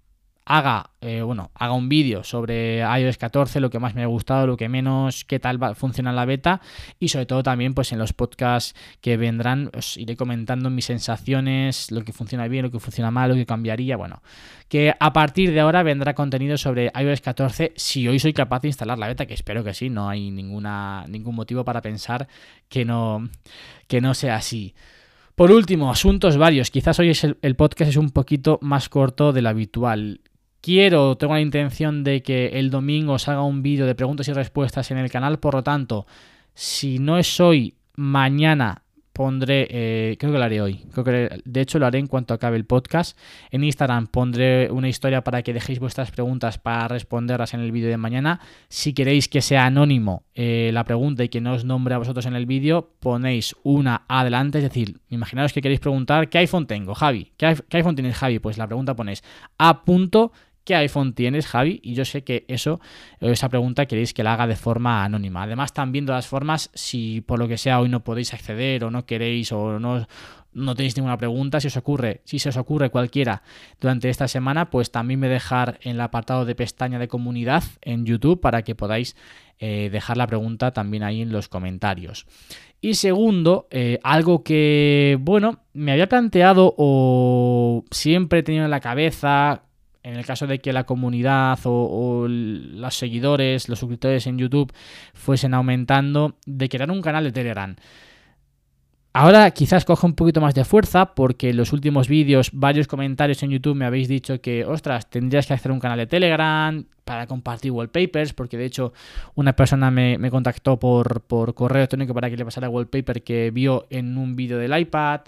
haga, 0.45 0.91
eh, 1.01 1.21
bueno, 1.21 1.51
haga 1.55 1.73
un 1.73 1.89
vídeo 1.89 2.23
sobre 2.23 2.79
iOS 2.79 3.17
14, 3.17 3.59
lo 3.59 3.69
que 3.69 3.79
más 3.79 3.95
me 3.95 4.03
ha 4.03 4.07
gustado, 4.07 4.47
lo 4.47 4.57
que 4.57 4.69
menos, 4.69 5.23
qué 5.25 5.39
tal 5.39 5.61
va, 5.61 5.73
funciona 5.75 6.11
la 6.11 6.25
beta 6.25 6.61
y 6.99 7.09
sobre 7.09 7.25
todo 7.25 7.43
también 7.43 7.73
pues 7.73 7.91
en 7.91 7.99
los 7.99 8.13
podcasts 8.13 8.75
que 9.01 9.15
vendrán 9.17 9.71
os 9.75 9.97
iré 9.97 10.15
comentando 10.15 10.69
mis 10.69 10.85
sensaciones, 10.85 11.91
lo 11.91 12.03
que 12.03 12.11
funciona 12.11 12.47
bien, 12.47 12.63
lo 12.63 12.71
que 12.71 12.79
funciona 12.79 13.11
mal, 13.11 13.29
lo 13.29 13.35
que 13.35 13.45
cambiaría, 13.45 13.95
bueno, 13.95 14.21
que 14.67 14.93
a 14.99 15.13
partir 15.13 15.53
de 15.53 15.59
ahora 15.59 15.83
vendrá 15.83 16.13
contenido 16.13 16.57
sobre 16.57 16.91
iOS 16.93 17.21
14 17.21 17.73
si 17.75 18.07
hoy 18.07 18.19
soy 18.19 18.33
capaz 18.33 18.61
de 18.61 18.67
instalar 18.69 18.99
la 18.99 19.07
beta, 19.07 19.25
que 19.25 19.33
espero 19.33 19.63
que 19.63 19.73
sí, 19.73 19.89
no 19.89 20.09
hay 20.09 20.31
ninguna, 20.31 21.05
ningún 21.07 21.35
motivo 21.35 21.63
para 21.63 21.81
pensar 21.81 22.27
que 22.67 22.83
no, 22.83 23.29
que 23.87 24.01
no 24.01 24.13
sea 24.13 24.35
así. 24.35 24.75
Por 25.35 25.51
último, 25.51 25.89
asuntos 25.89 26.37
varios. 26.37 26.69
Quizás 26.69 26.99
hoy 26.99 27.09
es 27.09 27.23
el, 27.23 27.55
podcast 27.55 27.89
es 27.89 27.97
un 27.97 28.11
poquito 28.11 28.59
más 28.61 28.87
corto 28.87 29.33
del 29.33 29.47
habitual. 29.47 30.21
Quiero, 30.63 31.17
tengo 31.17 31.33
la 31.33 31.41
intención 31.41 32.05
de 32.05 32.23
que 32.23 32.57
el 32.57 32.69
domingo 32.69 33.11
os 33.11 33.27
haga 33.27 33.43
un 33.43 33.61
vídeo 33.61 33.85
de 33.85 33.95
preguntas 33.95 34.29
y 34.29 34.31
respuestas 34.31 34.91
en 34.91 34.97
el 34.97 35.11
canal, 35.11 35.37
por 35.37 35.55
lo 35.55 35.61
tanto, 35.61 36.07
si 36.53 36.99
no 36.99 37.17
es 37.17 37.41
hoy, 37.41 37.75
mañana 37.97 38.83
pondré, 39.11 39.67
eh, 39.69 40.15
creo 40.17 40.31
que 40.31 40.37
lo 40.37 40.43
haré 40.45 40.61
hoy, 40.61 40.85
creo 40.93 41.03
que 41.03 41.41
de 41.43 41.61
hecho 41.61 41.79
lo 41.79 41.85
haré 41.85 41.99
en 41.99 42.07
cuanto 42.07 42.33
acabe 42.33 42.55
el 42.55 42.63
podcast. 42.63 43.17
En 43.51 43.65
Instagram 43.65 44.07
pondré 44.07 44.71
una 44.71 44.87
historia 44.87 45.21
para 45.21 45.43
que 45.43 45.51
dejéis 45.51 45.79
vuestras 45.79 46.11
preguntas 46.11 46.59
para 46.59 46.87
responderlas 46.87 47.53
en 47.53 47.59
el 47.59 47.73
vídeo 47.73 47.89
de 47.89 47.97
mañana. 47.97 48.39
Si 48.69 48.93
queréis 48.93 49.27
que 49.27 49.41
sea 49.41 49.65
anónimo 49.65 50.23
eh, 50.33 50.71
la 50.71 50.85
pregunta 50.85 51.25
y 51.25 51.29
que 51.29 51.41
no 51.41 51.55
os 51.55 51.65
nombre 51.65 51.93
a 51.93 51.97
vosotros 51.97 52.25
en 52.25 52.37
el 52.37 52.45
vídeo, 52.45 52.93
ponéis 53.01 53.53
una 53.63 54.05
adelante, 54.07 54.59
es 54.59 54.63
decir, 54.63 55.01
imaginaos 55.09 55.51
que 55.51 55.61
queréis 55.61 55.81
preguntar, 55.81 56.29
¿qué 56.29 56.37
iPhone 56.37 56.67
tengo, 56.67 56.95
Javi? 56.95 57.33
¿Qué, 57.35 57.57
iPhone 57.71 57.95
tienes, 57.95 58.15
Javi? 58.15 58.39
Pues 58.39 58.57
la 58.57 58.65
pregunta 58.65 58.95
ponéis 58.95 59.23
a 59.57 59.83
punto 59.83 60.31
¿Qué 60.63 60.75
iPhone 60.75 61.13
tienes, 61.13 61.45
Javi? 61.45 61.81
Y 61.83 61.93
yo 61.93 62.05
sé 62.05 62.23
que 62.23 62.45
eso, 62.47 62.79
esa 63.19 63.49
pregunta 63.49 63.85
queréis 63.85 64.13
que 64.13 64.23
la 64.23 64.33
haga 64.33 64.47
de 64.47 64.55
forma 64.55 65.03
anónima. 65.03 65.43
Además, 65.43 65.73
también 65.73 66.05
de 66.05 66.13
las 66.13 66.27
formas, 66.27 66.71
si 66.73 67.21
por 67.21 67.39
lo 67.39 67.47
que 67.47 67.57
sea 67.57 67.79
hoy 67.81 67.89
no 67.89 68.03
podéis 68.03 68.33
acceder 68.33 68.85
o 68.85 68.91
no 68.91 69.05
queréis 69.05 69.51
o 69.51 69.79
no, 69.79 70.07
no 70.53 70.75
tenéis 70.75 70.95
ninguna 70.95 71.17
pregunta, 71.17 71.59
si 71.59 71.67
os 71.67 71.77
ocurre, 71.77 72.21
si 72.23 72.39
se 72.39 72.49
os 72.49 72.57
ocurre 72.57 72.89
cualquiera 72.89 73.43
durante 73.81 74.09
esta 74.09 74.27
semana, 74.27 74.69
pues 74.69 74.91
también 74.91 75.19
me 75.19 75.27
dejar 75.27 75.79
en 75.81 75.95
el 75.95 76.01
apartado 76.01 76.45
de 76.45 76.55
pestaña 76.55 76.99
de 76.99 77.07
comunidad 77.07 77.63
en 77.81 78.05
YouTube 78.05 78.39
para 78.39 78.61
que 78.61 78.75
podáis 78.75 79.15
eh, 79.59 79.89
dejar 79.91 80.17
la 80.17 80.27
pregunta 80.27 80.71
también 80.71 81.03
ahí 81.03 81.21
en 81.21 81.31
los 81.31 81.49
comentarios. 81.49 82.25
Y 82.79 82.95
segundo, 82.95 83.67
eh, 83.71 83.99
algo 84.03 84.43
que, 84.43 85.17
bueno, 85.21 85.59
me 85.73 85.91
había 85.91 86.09
planteado 86.09 86.73
o 86.77 87.83
siempre 87.91 88.39
he 88.39 88.43
tenido 88.43 88.65
en 88.65 88.71
la 88.71 88.81
cabeza 88.81 89.63
en 90.03 90.15
el 90.15 90.25
caso 90.25 90.47
de 90.47 90.59
que 90.59 90.73
la 90.73 90.83
comunidad 90.83 91.57
o, 91.63 92.27
los 92.27 92.95
seguidores, 92.95 93.69
los 93.69 93.79
suscriptores 93.79 94.27
en 94.27 94.37
YouTube 94.37 94.71
fuesen 95.13 95.53
aumentando, 95.53 96.35
de 96.45 96.69
crear 96.69 96.91
un 96.91 97.01
canal 97.01 97.23
de 97.23 97.31
Telegram. 97.31 97.75
Ahora 99.15 99.51
quizás 99.51 99.85
coja 99.85 100.07
un 100.07 100.15
poquito 100.15 100.41
más 100.41 100.55
de 100.55 100.65
fuerza 100.65 101.13
porque 101.13 101.51
en 101.51 101.57
los 101.57 101.71
últimos 101.71 102.07
vídeos, 102.07 102.49
varios 102.51 102.87
comentarios 102.87 103.43
en 103.43 103.51
YouTube 103.51 103.75
me 103.75 103.85
habéis 103.85 104.07
dicho 104.07 104.41
que, 104.41 104.65
ostras, 104.65 105.07
tendrías 105.09 105.45
que 105.45 105.53
hacer 105.53 105.71
un 105.71 105.79
canal 105.79 105.99
de 105.99 106.07
Telegram 106.07 106.83
para 107.05 107.27
compartir 107.27 107.71
wallpapers, 107.71 108.33
porque 108.33 108.57
de 108.57 108.65
hecho 108.65 108.91
una 109.35 109.55
persona 109.55 109.91
me, 109.91 110.17
contactó 110.31 110.79
por, 110.79 111.21
por 111.21 111.53
correo 111.53 111.81
electrónico 111.81 112.13
para 112.13 112.29
que 112.29 112.37
le 112.37 112.45
pasara 112.45 112.69
wallpaper 112.69 113.23
que 113.23 113.51
vio 113.51 113.85
en 113.91 114.17
un 114.17 114.35
vídeo 114.35 114.57
del 114.57 114.75
iPad. 114.77 115.21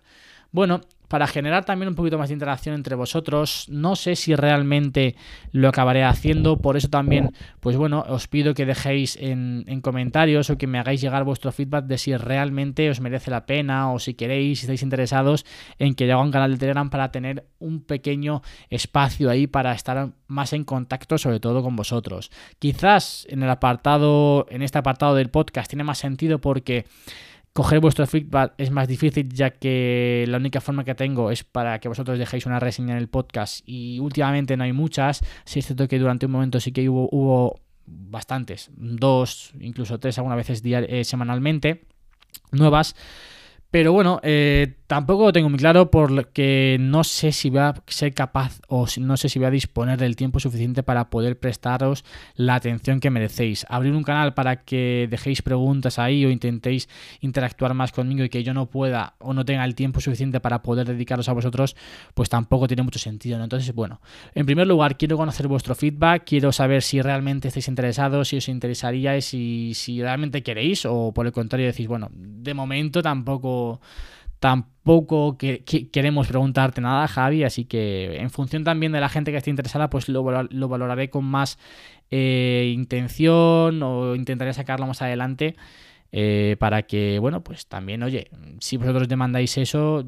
Bueno, 0.51 0.81
para 1.07 1.27
generar 1.27 1.65
también 1.65 1.89
un 1.89 1.95
poquito 1.95 2.17
más 2.17 2.29
de 2.29 2.33
interacción 2.33 2.75
entre 2.75 2.95
vosotros. 2.95 3.67
No 3.69 3.95
sé 3.95 4.15
si 4.15 4.35
realmente 4.35 5.15
lo 5.51 5.69
acabaré 5.69 6.03
haciendo, 6.03 6.57
por 6.57 6.77
eso 6.77 6.89
también, 6.89 7.33
pues 7.59 7.77
bueno, 7.77 8.05
os 8.07 8.27
pido 8.27 8.53
que 8.53 8.65
dejéis 8.65 9.17
en, 9.19 9.63
comentarios 9.81 10.49
o 10.49 10.57
que 10.57 10.67
me 10.67 10.79
hagáis 10.79 11.01
llegar 11.01 11.23
vuestro 11.23 11.51
feedback 11.51 11.85
de 11.85 11.97
si 11.97 12.15
realmente 12.15 12.89
os 12.89 13.01
merece 13.01 13.29
la 13.29 13.45
pena 13.45 13.91
o 13.91 13.99
si 13.99 14.13
queréis, 14.13 14.59
si 14.59 14.65
estáis 14.65 14.83
interesados 14.83 15.45
en 15.79 15.95
que 15.95 16.07
yo 16.07 16.13
haga 16.13 16.23
un 16.23 16.31
canal 16.31 16.51
de 16.51 16.57
Telegram 16.57 16.89
para 16.89 17.11
tener 17.11 17.45
un 17.59 17.81
pequeño 17.81 18.41
espacio 18.69 19.29
ahí 19.29 19.47
para 19.47 19.73
estar 19.73 20.09
más 20.27 20.53
en 20.53 20.63
contacto, 20.63 21.17
sobre 21.17 21.39
todo 21.39 21.61
con 21.61 21.75
vosotros. 21.75 22.31
Quizás 22.59 23.27
en 23.29 23.43
el 23.43 23.49
apartado, 23.49 24.47
en 24.49 24.61
este 24.61 24.77
apartado 24.77 25.15
del 25.15 25.29
podcast 25.29 25.69
tiene 25.69 25.83
más 25.83 25.97
sentido 25.97 26.39
porque 26.39 26.85
Coger 27.55 27.79
vuestro 27.79 28.05
feedback 28.05 28.53
es 28.57 28.69
más 28.69 28.85
difícil 28.85 29.29
ya 29.31 29.49
que 29.49 30.25
la 30.27 30.35
única 30.35 30.59
forma 30.59 30.83
que 30.83 30.93
tengo 30.93 31.31
es 31.31 31.45
para 31.45 31.79
que 31.79 31.87
vosotros 31.87 32.19
dejéis 32.19 32.45
una 32.45 32.59
reseña 32.59 32.91
en 32.91 32.97
el 32.97 33.07
podcast 33.07 33.61
y 33.65 33.97
últimamente 33.99 34.57
no 34.57 34.65
hay 34.65 34.73
muchas. 34.73 35.21
Si 35.45 35.59
es 35.59 35.65
cierto 35.65 35.87
que 35.87 35.97
durante 35.97 36.25
un 36.25 36.33
momento 36.33 36.59
sí 36.59 36.73
que 36.73 36.89
hubo, 36.89 37.07
hubo 37.13 37.61
bastantes, 37.85 38.71
dos, 38.75 39.53
incluso 39.57 39.97
tres 40.01 40.17
algunas 40.17 40.35
veces 40.35 40.61
eh, 40.65 41.05
semanalmente, 41.05 41.85
nuevas. 42.51 42.93
Pero 43.71 43.93
bueno, 43.93 44.19
eh, 44.21 44.75
tampoco 44.87 45.25
lo 45.25 45.33
tengo 45.33 45.49
muy 45.49 45.57
claro 45.57 45.89
porque 45.89 46.77
no 46.79 47.03
sé 47.03 47.31
si 47.31 47.49
voy 47.49 47.59
a 47.59 47.73
ser 47.87 48.13
capaz 48.13 48.59
o 48.67 48.85
no 48.99 49.17
sé 49.17 49.29
si 49.29 49.39
voy 49.39 49.47
a 49.47 49.51
disponer 49.51 49.97
del 49.97 50.15
tiempo 50.15 50.39
suficiente 50.39 50.83
para 50.83 51.09
poder 51.09 51.39
prestaros 51.39 52.05
la 52.35 52.55
atención 52.55 52.99
que 52.99 53.09
merecéis. 53.09 53.65
Abrir 53.69 53.93
un 53.93 54.03
canal 54.03 54.33
para 54.33 54.63
que 54.63 55.07
dejéis 55.09 55.41
preguntas 55.41 55.97
ahí 55.97 56.25
o 56.25 56.29
intentéis 56.29 56.87
interactuar 57.21 57.73
más 57.73 57.91
conmigo 57.91 58.23
y 58.23 58.29
que 58.29 58.43
yo 58.43 58.53
no 58.53 58.67
pueda 58.69 59.15
o 59.19 59.33
no 59.33 59.43
tenga 59.45 59.65
el 59.65 59.75
tiempo 59.75 60.01
suficiente 60.01 60.39
para 60.39 60.61
poder 60.61 60.87
dedicaros 60.87 61.29
a 61.29 61.33
vosotros, 61.33 61.75
pues 62.13 62.29
tampoco 62.29 62.67
tiene 62.67 62.83
mucho 62.83 62.99
sentido. 62.99 63.43
Entonces, 63.43 63.73
bueno, 63.73 64.01
en 64.33 64.45
primer 64.45 64.67
lugar, 64.67 64.97
quiero 64.97 65.17
conocer 65.17 65.47
vuestro 65.47 65.73
feedback, 65.75 66.23
quiero 66.25 66.51
saber 66.51 66.83
si 66.83 67.01
realmente 67.01 67.47
estáis 67.47 67.67
interesados, 67.67 68.27
si 68.27 68.37
os 68.37 68.49
interesaría, 68.49 69.19
si, 69.21 69.73
si 69.73 70.01
realmente 70.01 70.43
queréis 70.43 70.85
o 70.85 71.11
por 71.13 71.25
el 71.25 71.31
contrario 71.31 71.67
decís, 71.67 71.87
bueno, 71.87 72.09
de 72.11 72.53
momento 72.53 73.01
tampoco 73.01 73.81
tampoco 74.39 75.37
que, 75.37 75.63
queremos 75.91 76.27
preguntarte 76.27 76.81
nada, 76.81 77.07
Javi, 77.07 77.43
así 77.43 77.65
que 77.65 78.17
en 78.17 78.29
función 78.29 78.63
también 78.63 78.91
de 78.91 78.99
la 78.99 79.09
gente 79.09 79.31
que 79.31 79.37
esté 79.37 79.49
interesada, 79.49 79.89
pues 79.89 80.09
lo, 80.09 80.23
valoraré 80.23 81.09
con 81.09 81.25
más 81.25 81.57
eh, 82.11 82.71
intención 82.73 83.81
o 83.81 84.15
intentaré 84.15 84.53
sacarlo 84.53 84.87
más 84.87 85.01
adelante 85.01 85.55
eh, 86.11 86.55
para 86.59 86.83
que, 86.83 87.19
bueno, 87.19 87.43
pues 87.43 87.67
también, 87.67 88.03
oye, 88.03 88.29
si 88.59 88.77
vosotros 88.77 89.07
demandáis 89.07 89.57
eso, 89.57 90.05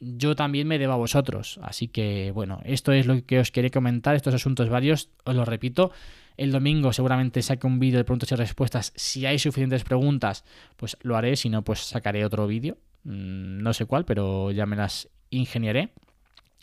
yo 0.00 0.34
también 0.34 0.66
me 0.66 0.78
debo 0.78 0.94
a 0.94 0.96
vosotros. 0.96 1.60
Así 1.62 1.88
que, 1.88 2.32
bueno, 2.32 2.60
esto 2.64 2.92
es 2.92 3.06
lo 3.06 3.24
que 3.24 3.38
os 3.38 3.50
quería 3.50 3.70
comentar, 3.70 4.16
estos 4.16 4.34
asuntos 4.34 4.68
varios, 4.68 5.10
os 5.24 5.34
lo 5.34 5.44
repito. 5.44 5.92
El 6.36 6.52
domingo 6.52 6.92
seguramente 6.92 7.42
saque 7.42 7.66
un 7.66 7.78
vídeo 7.78 7.98
de 7.98 8.04
preguntas 8.04 8.32
y 8.32 8.34
respuestas. 8.34 8.92
Si 8.96 9.26
hay 9.26 9.38
suficientes 9.38 9.84
preguntas, 9.84 10.44
pues 10.78 10.96
lo 11.02 11.16
haré. 11.16 11.36
Si 11.36 11.50
no, 11.50 11.62
pues 11.62 11.80
sacaré 11.80 12.24
otro 12.24 12.46
vídeo. 12.46 12.78
Mm, 13.04 13.62
no 13.62 13.72
sé 13.72 13.86
cuál, 13.86 14.04
pero 14.04 14.50
ya 14.50 14.66
me 14.66 14.76
las 14.76 15.08
ingeniaré. 15.30 15.92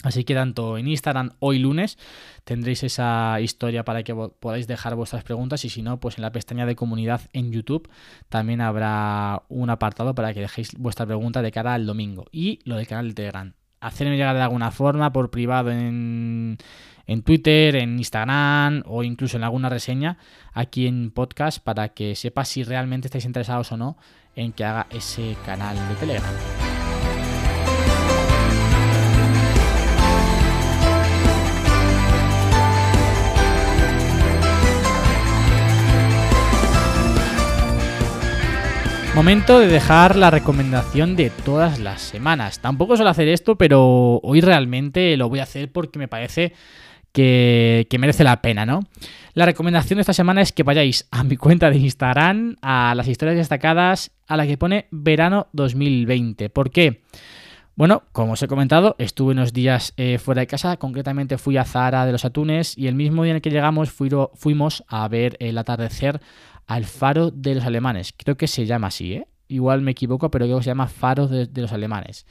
Así 0.04 0.24
que 0.24 0.36
tanto 0.36 0.78
en 0.78 0.88
Instagram 0.88 1.32
hoy 1.40 1.58
lunes 1.58 1.98
tendréis 2.44 2.84
esa 2.84 3.42
historia 3.42 3.84
para 3.84 4.04
que 4.04 4.14
podáis 4.14 4.68
dejar 4.68 4.94
vuestras 4.96 5.24
preguntas 5.24 5.66
y 5.66 5.70
si 5.70 5.82
no, 5.82 6.00
pues 6.00 6.20
en 6.20 6.22
la 6.22 6.32
pestaña 6.32 6.68
de 6.68 6.76
comunidad 6.76 7.22
en 7.34 7.52
YouTube 7.52 7.90
también 8.30 8.62
habrá 8.62 9.42
un 9.50 9.72
apartado 9.72 10.14
para 10.14 10.36
que 10.36 10.42
dejéis 10.42 10.74
vuestra 10.78 11.08
pregunta 11.08 11.42
de 11.42 11.52
cara 11.52 11.74
al 11.74 11.88
domingo. 11.88 12.26
Y 12.32 12.60
lo 12.64 12.76
del 12.76 12.86
canal 12.86 13.08
de 13.08 13.14
Telegram. 13.16 13.54
Hacerme 13.80 14.18
llegar 14.18 14.36
de 14.36 14.42
alguna 14.44 14.70
forma 14.70 15.12
por 15.12 15.32
privado 15.32 15.72
en, 15.72 16.58
en 17.08 17.22
Twitter, 17.24 17.76
en 17.76 17.98
Instagram 17.98 18.84
o 18.86 19.04
incluso 19.04 19.38
en 19.38 19.44
alguna 19.44 19.70
reseña 19.70 20.18
aquí 20.54 20.86
en 20.86 21.10
podcast 21.10 21.64
para 21.64 21.90
que 21.90 22.16
sepa 22.16 22.46
si 22.46 22.64
realmente 22.64 23.08
estáis 23.08 23.26
interesados 23.26 23.72
o 23.72 23.78
no 23.78 23.98
en 24.38 24.54
que 24.54 24.64
haga 24.64 24.88
ese 24.92 25.36
canal 25.46 25.76
de 25.90 25.96
Telegram. 25.96 26.34
Momento 39.18 39.58
de 39.58 39.68
dejar 39.68 40.16
la 40.16 40.30
recomendación 40.30 41.16
de 41.16 41.32
todas 41.32 41.80
las 41.80 42.02
semanas. 42.04 42.60
Tampoco 42.60 42.96
suelo 42.96 43.10
hacer 43.10 43.28
esto, 43.28 43.58
pero 43.58 44.20
hoy 44.22 44.42
realmente 44.42 45.18
lo 45.18 45.28
voy 45.28 45.40
a 45.40 45.44
hacer 45.44 45.72
porque 45.72 45.98
me 45.98 46.08
parece 46.08 46.54
que, 47.12 47.88
merece 48.00 48.24
la 48.24 48.42
pena, 48.42 48.66
¿no? 48.66 48.82
La 49.34 49.46
recomendación 49.46 49.98
de 49.98 50.02
esta 50.02 50.14
semana 50.14 50.42
es 50.42 50.52
que 50.52 50.64
vayáis 50.64 51.08
a 51.12 51.24
mi 51.24 51.38
cuenta 51.38 51.70
de 51.70 51.78
Instagram, 51.78 52.56
a 52.62 52.94
las 52.96 53.08
historias 53.08 53.38
destacadas, 53.38 54.12
a 54.28 54.38
la 54.38 54.48
que 54.48 54.58
pone 54.58 54.88
verano 54.92 55.48
2020. 55.54 56.50
¿Por 56.50 56.72
qué? 56.72 57.04
Bueno, 57.76 58.04
como 58.12 58.34
os 58.34 58.42
he 58.42 58.48
comentado, 58.48 58.96
estuve 58.98 59.34
unos 59.34 59.54
días 59.54 59.94
eh, 59.98 60.18
fuera 60.18 60.42
de 60.42 60.48
casa, 60.48 60.78
concretamente 60.78 61.38
fui 61.38 61.58
a 61.58 61.66
Zara 61.66 62.08
de 62.08 62.12
los 62.12 62.26
Atunes 62.26 62.76
y 62.76 62.88
el 62.88 62.96
mismo 62.96 63.24
día 63.24 63.32
en 63.32 63.36
el 63.36 63.42
que 63.42 63.52
llegamos 63.52 63.92
fuimos 63.92 64.84
a 64.88 65.08
ver 65.08 65.38
el 65.40 65.58
atardecer 65.60 66.20
al 66.66 66.86
faro 66.86 67.30
de 67.30 67.56
los 67.56 67.66
alemanes. 67.66 68.16
Creo 68.18 68.36
que 68.36 68.48
se 68.48 68.66
llama 68.66 68.88
así, 68.88 69.14
¿eh? 69.14 69.28
Igual 69.48 69.82
me 69.82 69.92
equivoco, 69.92 70.32
pero 70.32 70.46
creo 70.46 70.58
que 70.58 70.64
se 70.64 70.72
llama 70.72 70.88
faro 70.88 71.28
de 71.28 71.62
los 71.62 71.72
alemanes. 71.72 72.26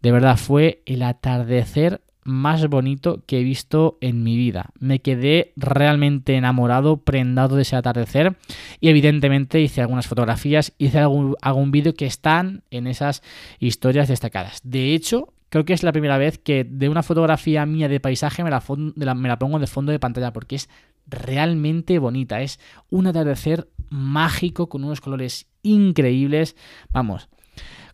De 0.00 0.12
verdad, 0.12 0.36
fue 0.36 0.82
el 0.86 1.02
atardecer 1.02 2.00
más 2.26 2.66
bonito 2.68 3.22
que 3.26 3.40
he 3.40 3.44
visto 3.44 3.98
en 4.00 4.22
mi 4.22 4.36
vida. 4.36 4.70
Me 4.78 5.00
quedé 5.00 5.52
realmente 5.56 6.34
enamorado, 6.34 6.98
prendado 6.98 7.56
de 7.56 7.62
ese 7.62 7.76
atardecer 7.76 8.36
y 8.80 8.88
evidentemente 8.88 9.60
hice 9.60 9.80
algunas 9.80 10.06
fotografías, 10.06 10.72
hice 10.76 10.98
algún, 10.98 11.36
algún 11.40 11.70
vídeo 11.70 11.94
que 11.94 12.06
están 12.06 12.64
en 12.70 12.86
esas 12.86 13.22
historias 13.60 14.08
destacadas. 14.08 14.60
De 14.64 14.94
hecho, 14.94 15.32
creo 15.48 15.64
que 15.64 15.72
es 15.72 15.82
la 15.82 15.92
primera 15.92 16.18
vez 16.18 16.38
que 16.38 16.64
de 16.64 16.88
una 16.88 17.02
fotografía 17.02 17.64
mía 17.64 17.88
de 17.88 18.00
paisaje 18.00 18.42
me 18.42 18.50
la, 18.50 19.14
me 19.14 19.28
la 19.28 19.38
pongo 19.38 19.58
de 19.58 19.66
fondo 19.66 19.92
de 19.92 20.00
pantalla 20.00 20.32
porque 20.32 20.56
es 20.56 20.68
realmente 21.06 21.98
bonita. 21.98 22.42
Es 22.42 22.58
un 22.90 23.06
atardecer 23.06 23.68
mágico 23.88 24.68
con 24.68 24.84
unos 24.84 25.00
colores 25.00 25.46
increíbles. 25.62 26.56
Vamos, 26.90 27.28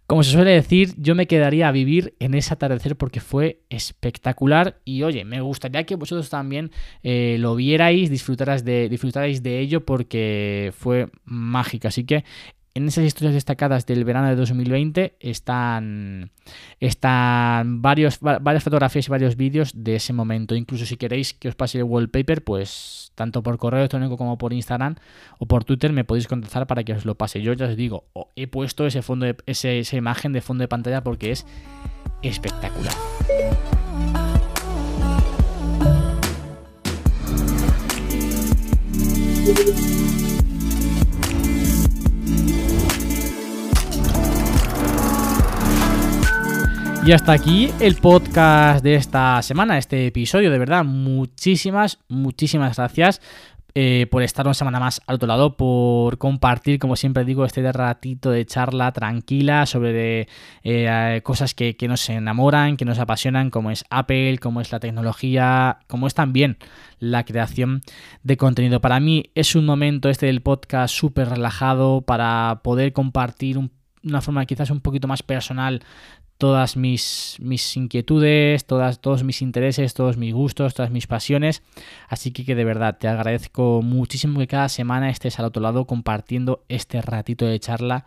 como 0.06 0.22
se 0.22 0.32
suele 0.32 0.50
decir, 0.50 0.94
yo 0.98 1.14
me 1.14 1.26
quedaría 1.26 1.68
a 1.68 1.72
vivir 1.72 2.14
en 2.18 2.34
ese 2.34 2.52
atardecer 2.52 2.96
porque 2.96 3.20
fue 3.20 3.62
espectacular 3.70 4.80
y 4.84 5.04
oye, 5.04 5.24
me 5.24 5.40
gustaría 5.40 5.84
que 5.84 5.96
vosotros 5.96 6.28
también 6.28 6.70
eh, 7.02 7.36
lo 7.38 7.54
vierais, 7.54 8.10
disfrutarais 8.10 8.64
de, 8.64 8.88
disfrutarais 8.88 9.42
de 9.42 9.60
ello 9.60 9.84
porque 9.86 10.72
fue 10.76 11.08
mágico. 11.24 11.88
Así 11.88 12.04
que 12.04 12.24
en 12.74 12.88
esas 12.88 13.04
historias 13.04 13.34
destacadas 13.34 13.84
del 13.86 14.04
verano 14.04 14.28
de 14.28 14.36
2020 14.36 15.16
están, 15.20 16.30
están 16.80 17.82
varios, 17.82 18.18
varias 18.20 18.64
fotografías 18.64 19.08
y 19.08 19.10
varios 19.10 19.36
vídeos 19.36 19.72
de 19.74 19.96
ese 19.96 20.12
momento. 20.12 20.54
Incluso 20.54 20.86
si 20.86 20.96
queréis 20.96 21.34
que 21.34 21.48
os 21.48 21.54
pase 21.54 21.78
el 21.78 21.84
wallpaper, 21.84 22.42
pues 22.42 23.12
tanto 23.14 23.42
por 23.42 23.58
correo 23.58 23.80
electrónico 23.80 24.16
como 24.16 24.38
por 24.38 24.52
Instagram 24.52 24.96
o 25.38 25.46
por 25.46 25.64
Twitter 25.64 25.92
me 25.92 26.04
podéis 26.04 26.26
contactar 26.26 26.66
para 26.66 26.82
que 26.82 26.94
os 26.94 27.04
lo 27.04 27.14
pase. 27.14 27.42
Yo 27.42 27.52
ya 27.52 27.66
os 27.66 27.76
digo, 27.76 28.04
he 28.36 28.46
puesto 28.46 28.86
ese 28.86 29.02
fondo 29.02 29.26
de, 29.26 29.36
esa 29.46 29.96
imagen 29.96 30.32
de 30.32 30.40
fondo 30.40 30.62
de 30.62 30.68
pantalla 30.68 31.02
porque 31.02 31.32
es 31.32 31.46
espectacular. 32.22 32.94
Y 47.04 47.10
hasta 47.10 47.32
aquí 47.32 47.68
el 47.80 47.96
podcast 47.96 48.84
de 48.84 48.94
esta 48.94 49.42
semana, 49.42 49.76
este 49.76 50.06
episodio. 50.06 50.52
De 50.52 50.58
verdad, 50.58 50.84
muchísimas, 50.84 51.98
muchísimas 52.08 52.76
gracias 52.76 53.20
eh, 53.74 54.06
por 54.08 54.22
estar 54.22 54.46
una 54.46 54.54
semana 54.54 54.78
más 54.78 55.02
al 55.08 55.16
otro 55.16 55.26
lado, 55.26 55.56
por 55.56 56.18
compartir, 56.18 56.78
como 56.78 56.94
siempre 56.94 57.24
digo, 57.24 57.44
este 57.44 57.72
ratito 57.72 58.30
de 58.30 58.46
charla 58.46 58.92
tranquila 58.92 59.66
sobre 59.66 60.28
eh, 60.62 61.20
cosas 61.24 61.54
que, 61.54 61.74
nos 61.88 62.08
enamoran, 62.08 62.76
que 62.76 62.84
nos 62.84 63.00
apasionan, 63.00 63.50
como 63.50 63.72
es 63.72 63.84
Apple, 63.90 64.38
como 64.38 64.60
es 64.60 64.70
la 64.70 64.78
tecnología, 64.78 65.78
como 65.88 66.06
es 66.06 66.14
también 66.14 66.56
la 67.00 67.24
creación 67.24 67.80
de 68.22 68.36
contenido. 68.36 68.80
Para 68.80 69.00
mí 69.00 69.24
es 69.34 69.56
un 69.56 69.66
momento 69.66 70.08
este 70.08 70.26
del 70.26 70.40
podcast 70.40 70.94
súper 70.94 71.30
relajado 71.30 72.02
para 72.02 72.60
poder 72.62 72.92
compartir 72.92 73.58
un 73.58 73.72
una 74.04 74.20
forma 74.20 74.44
quizás 74.46 74.70
un 74.70 74.80
poquito 74.80 75.08
más 75.08 75.22
personal 75.22 75.82
todas 76.42 76.76
mis, 76.76 77.36
mis 77.38 77.76
inquietudes, 77.76 78.66
todas, 78.66 79.00
todos 79.00 79.22
mis 79.22 79.42
intereses, 79.42 79.94
todos 79.94 80.16
mis 80.16 80.34
gustos, 80.34 80.74
todas 80.74 80.90
mis 80.90 81.06
pasiones. 81.06 81.62
Así 82.08 82.32
que, 82.32 82.44
que 82.44 82.56
de 82.56 82.64
verdad 82.64 82.98
te 82.98 83.06
agradezco 83.06 83.80
muchísimo 83.80 84.40
que 84.40 84.48
cada 84.48 84.68
semana 84.68 85.08
estés 85.08 85.38
al 85.38 85.44
otro 85.44 85.62
lado 85.62 85.84
compartiendo 85.84 86.64
este 86.68 87.00
ratito 87.00 87.46
de 87.46 87.60
charla 87.60 88.06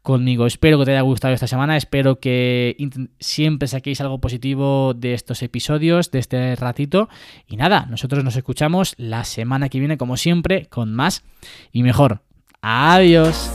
conmigo. 0.00 0.46
Espero 0.46 0.78
que 0.78 0.84
te 0.84 0.92
haya 0.92 1.00
gustado 1.00 1.34
esta 1.34 1.48
semana, 1.48 1.76
espero 1.76 2.20
que 2.20 2.76
siempre 3.18 3.66
saquéis 3.66 4.00
algo 4.00 4.20
positivo 4.20 4.94
de 4.94 5.14
estos 5.14 5.42
episodios, 5.42 6.12
de 6.12 6.20
este 6.20 6.54
ratito. 6.54 7.08
Y 7.48 7.56
nada, 7.56 7.86
nosotros 7.90 8.22
nos 8.22 8.36
escuchamos 8.36 8.94
la 8.96 9.24
semana 9.24 9.68
que 9.68 9.80
viene, 9.80 9.98
como 9.98 10.16
siempre, 10.16 10.66
con 10.66 10.94
más 10.94 11.24
y 11.72 11.82
mejor. 11.82 12.20
Adiós. 12.60 13.50